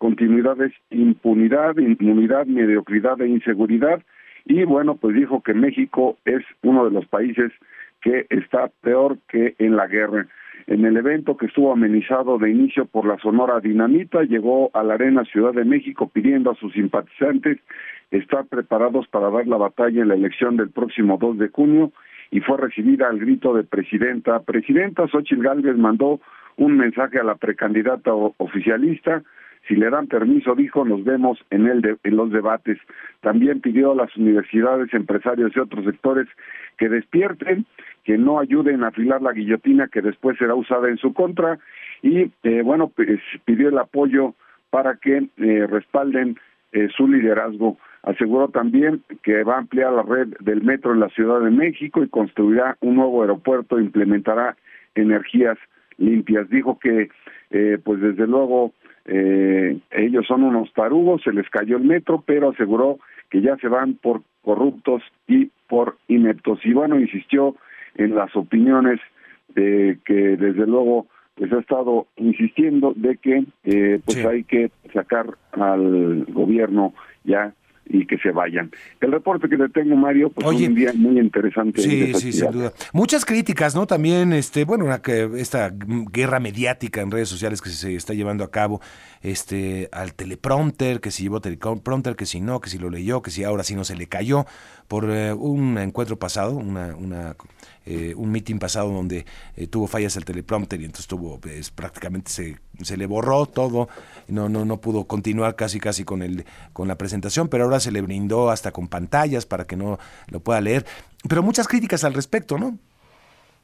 [0.00, 4.00] Continuidad es impunidad, inmunidad, mediocridad e inseguridad.
[4.46, 7.52] Y bueno, pues dijo que México es uno de los países
[8.00, 10.26] que está peor que en la guerra.
[10.66, 14.94] En el evento que estuvo amenizado de inicio por la Sonora Dinamita, llegó a la
[14.94, 17.58] Arena Ciudad de México pidiendo a sus simpatizantes
[18.10, 21.92] estar preparados para dar la batalla en la elección del próximo 2 de junio
[22.30, 24.40] y fue recibida al grito de presidenta.
[24.40, 26.20] Presidenta Xochitl Gálvez mandó
[26.56, 29.22] un mensaje a la precandidata oficialista.
[29.68, 32.78] Si le dan permiso, dijo, nos vemos en, el en los debates.
[33.20, 36.26] También pidió a las universidades, empresarios y otros sectores
[36.78, 37.66] que despierten,
[38.04, 41.58] que no ayuden a afilar la guillotina que después será usada en su contra
[42.02, 44.34] y, eh, bueno, pues, pidió el apoyo
[44.70, 46.36] para que eh, respalden
[46.72, 47.76] eh, su liderazgo.
[48.02, 52.02] Aseguró también que va a ampliar la red del metro en la Ciudad de México
[52.02, 54.56] y construirá un nuevo aeropuerto implementará
[54.94, 55.58] energías
[55.98, 56.48] limpias.
[56.48, 57.10] Dijo que,
[57.50, 58.72] eh, pues desde luego,
[59.06, 62.98] eh, ellos son unos tarugos, se les cayó el metro, pero aseguró
[63.30, 66.60] que ya se van por corruptos y por ineptos.
[66.64, 67.56] Y bueno, insistió
[67.96, 69.00] en las opiniones
[69.54, 75.26] de que desde luego pues ha estado insistiendo de que eh, pues hay que sacar
[75.52, 76.92] al gobierno
[77.24, 77.54] ya
[77.92, 78.70] y que se vayan.
[79.00, 81.82] El reporte que le tengo, Mario, pues un día muy interesante.
[81.82, 82.72] Sí, sí, sin duda.
[82.92, 83.86] Muchas críticas, ¿no?
[83.86, 84.86] También, este, bueno,
[85.36, 85.72] esta
[86.12, 88.80] guerra mediática en redes sociales que se está llevando a cabo,
[89.22, 93.30] este, al teleprompter, que si llevó teleprompter, que si no, que si lo leyó, que
[93.30, 94.46] si ahora sí no se le cayó,
[94.90, 97.36] por eh, un encuentro pasado, una, una
[97.86, 99.24] eh, un meeting pasado donde
[99.56, 103.88] eh, tuvo fallas el teleprompter y entonces tuvo, pues, prácticamente se, se le borró todo,
[104.26, 107.92] no, no, no pudo continuar casi casi con el, con la presentación, pero ahora se
[107.92, 110.84] le brindó hasta con pantallas para que no lo pueda leer.
[111.28, 112.76] Pero muchas críticas al respecto, ¿no?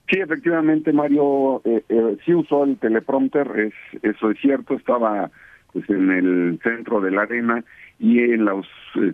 [0.08, 1.82] Sí, efectivamente, Mario eh,
[2.24, 5.32] sí usó el teleprompter, es, eso es cierto, estaba
[5.72, 7.64] pues en el centro de la arena
[7.98, 8.66] y en los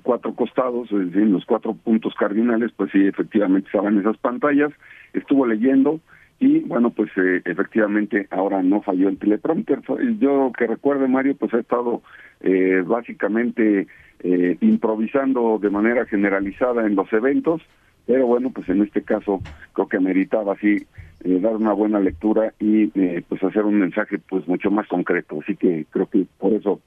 [0.03, 4.73] cuatro costados, en los cuatro puntos cardinales, pues sí, efectivamente estaban esas pantallas
[5.13, 6.01] estuvo leyendo
[6.39, 9.81] y bueno, pues eh, efectivamente ahora no falló el teleprompter.
[10.19, 12.03] Yo que recuerde, Mario, pues ha estado
[12.41, 13.87] eh, básicamente
[14.21, 17.63] eh, improvisando de manera generalizada en los eventos,
[18.07, 19.41] pero bueno, pues en este caso
[19.73, 20.85] creo que meritaba así
[21.25, 25.39] dar una buena lectura y pues hacer un mensaje pues mucho más concreto.
[25.41, 26.81] Así que creo que por eso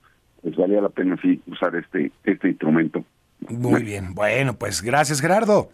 [0.45, 3.03] pues valía la pena sí usar este este instrumento.
[3.49, 5.71] Muy bien, bueno, pues gracias Gerardo.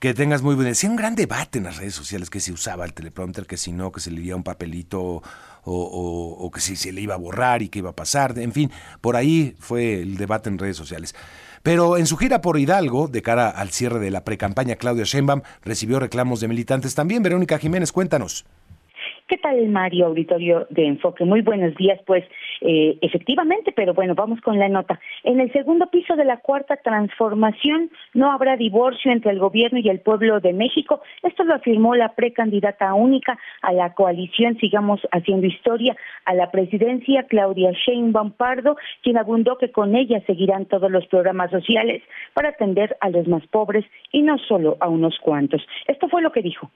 [0.00, 0.74] Que tengas muy buen día.
[0.74, 3.70] Sí, un gran debate en las redes sociales que si usaba el teleprompter, que si
[3.70, 5.22] no, que se le iba un papelito
[5.62, 8.36] o, que si se le iba a borrar y qué iba a pasar.
[8.38, 11.14] En fin, por ahí fue el debate en redes sociales.
[11.62, 15.42] Pero en su gira por Hidalgo, de cara al cierre de la precampaña, Claudia Sheinbaum
[15.62, 17.22] recibió reclamos de militantes también.
[17.22, 18.44] Verónica Jiménez, cuéntanos.
[19.28, 21.24] ¿Qué tal, Mario, auditorio de Enfoque?
[21.24, 22.24] Muy buenos días, pues
[22.60, 25.00] eh, efectivamente, pero bueno, vamos con la nota.
[25.22, 29.88] En el segundo piso de la cuarta transformación no habrá divorcio entre el gobierno y
[29.88, 31.00] el pueblo de México.
[31.22, 37.24] Esto lo afirmó la precandidata única a la coalición Sigamos Haciendo Historia a la presidencia,
[37.24, 42.02] Claudia Sheinbaum Pardo, quien abundó que con ella seguirán todos los programas sociales
[42.34, 45.62] para atender a los más pobres y no solo a unos cuantos.
[45.86, 46.70] Esto fue lo que dijo.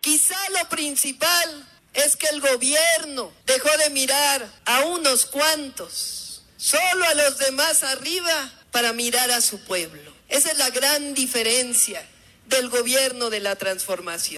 [0.00, 7.14] Quizá lo principal es que el gobierno dejó de mirar a unos cuantos, solo a
[7.14, 10.12] los demás arriba, para mirar a su pueblo.
[10.28, 12.06] Esa es la gran diferencia
[12.46, 14.37] del gobierno de la transformación.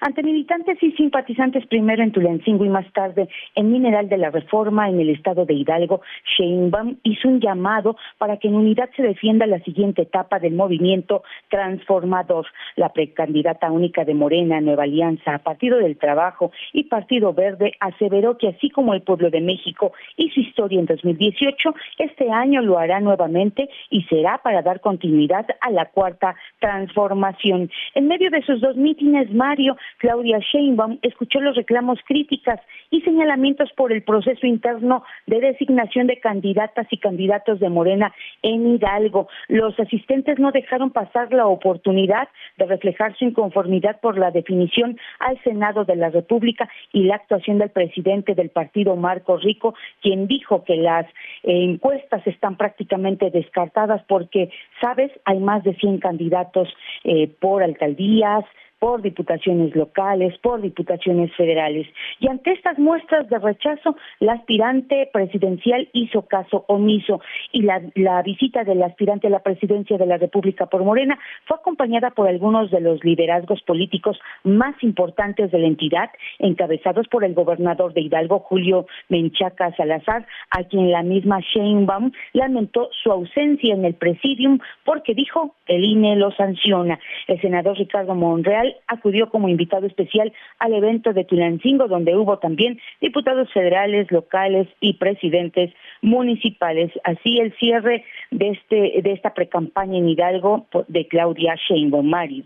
[0.00, 4.88] Ante militantes y simpatizantes primero en Tulancingo y más tarde en Mineral de la Reforma
[4.88, 6.02] en el estado de Hidalgo,
[6.36, 11.22] Sheinbaum hizo un llamado para que en unidad se defienda la siguiente etapa del movimiento
[11.48, 12.46] transformador.
[12.76, 18.48] La precandidata única de Morena, Nueva Alianza, Partido del Trabajo y Partido Verde aseveró que
[18.48, 23.68] así como el pueblo de México hizo historia en 2018, este año lo hará nuevamente
[23.90, 27.70] y será para dar continuidad a la cuarta transformación.
[27.94, 33.70] En medio de sus dos mítines, Mario Claudia Sheinbaum escuchó los reclamos críticas y señalamientos
[33.76, 39.28] por el proceso interno de designación de candidatas y candidatos de Morena en Hidalgo.
[39.48, 45.42] Los asistentes no dejaron pasar la oportunidad de reflejar su inconformidad por la definición al
[45.42, 50.64] Senado de la República y la actuación del presidente del partido, Marco Rico, quien dijo
[50.64, 51.06] que las
[51.42, 56.68] eh, encuestas están prácticamente descartadas porque, sabes, hay más de 100 candidatos
[57.04, 58.44] eh, por alcaldías,
[58.78, 61.86] por diputaciones locales, por diputaciones federales.
[62.20, 67.20] Y ante estas muestras de rechazo, la aspirante presidencial hizo caso omiso
[67.52, 71.56] y la, la visita del aspirante a la presidencia de la República por Morena fue
[71.56, 77.34] acompañada por algunos de los liderazgos políticos más importantes de la entidad, encabezados por el
[77.34, 83.84] gobernador de Hidalgo, Julio Menchaca Salazar, a quien la misma Sheinbaum lamentó su ausencia en
[83.84, 86.98] el presidium porque dijo el INE lo sanciona.
[87.26, 92.78] El senador Ricardo Monreal acudió como invitado especial al evento de Tulancingo, donde hubo también
[93.00, 96.92] diputados federales, locales y presidentes municipales.
[97.04, 102.44] Así el cierre de este de esta precampaña en Hidalgo de Claudia Sheinbaum Mario.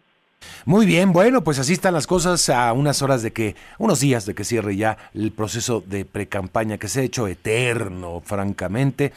[0.64, 4.26] Muy bien, bueno, pues así están las cosas a unas horas de que, unos días
[4.26, 9.12] de que cierre ya el proceso de precampaña que se ha hecho eterno, francamente.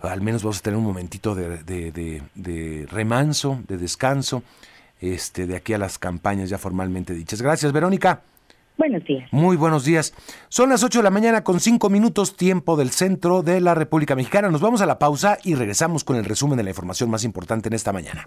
[0.00, 4.42] Al menos vamos a tener un momentito de, remanso, de descanso,
[5.00, 7.42] este, de aquí a las campañas ya formalmente dichas.
[7.42, 8.22] Gracias, Verónica.
[8.78, 9.28] Buenos días.
[9.32, 10.14] Muy buenos días.
[10.48, 14.14] Son las 8 de la mañana con 5 minutos tiempo del centro de la República
[14.14, 14.50] Mexicana.
[14.50, 17.68] Nos vamos a la pausa y regresamos con el resumen de la información más importante
[17.68, 18.24] en esta mañana.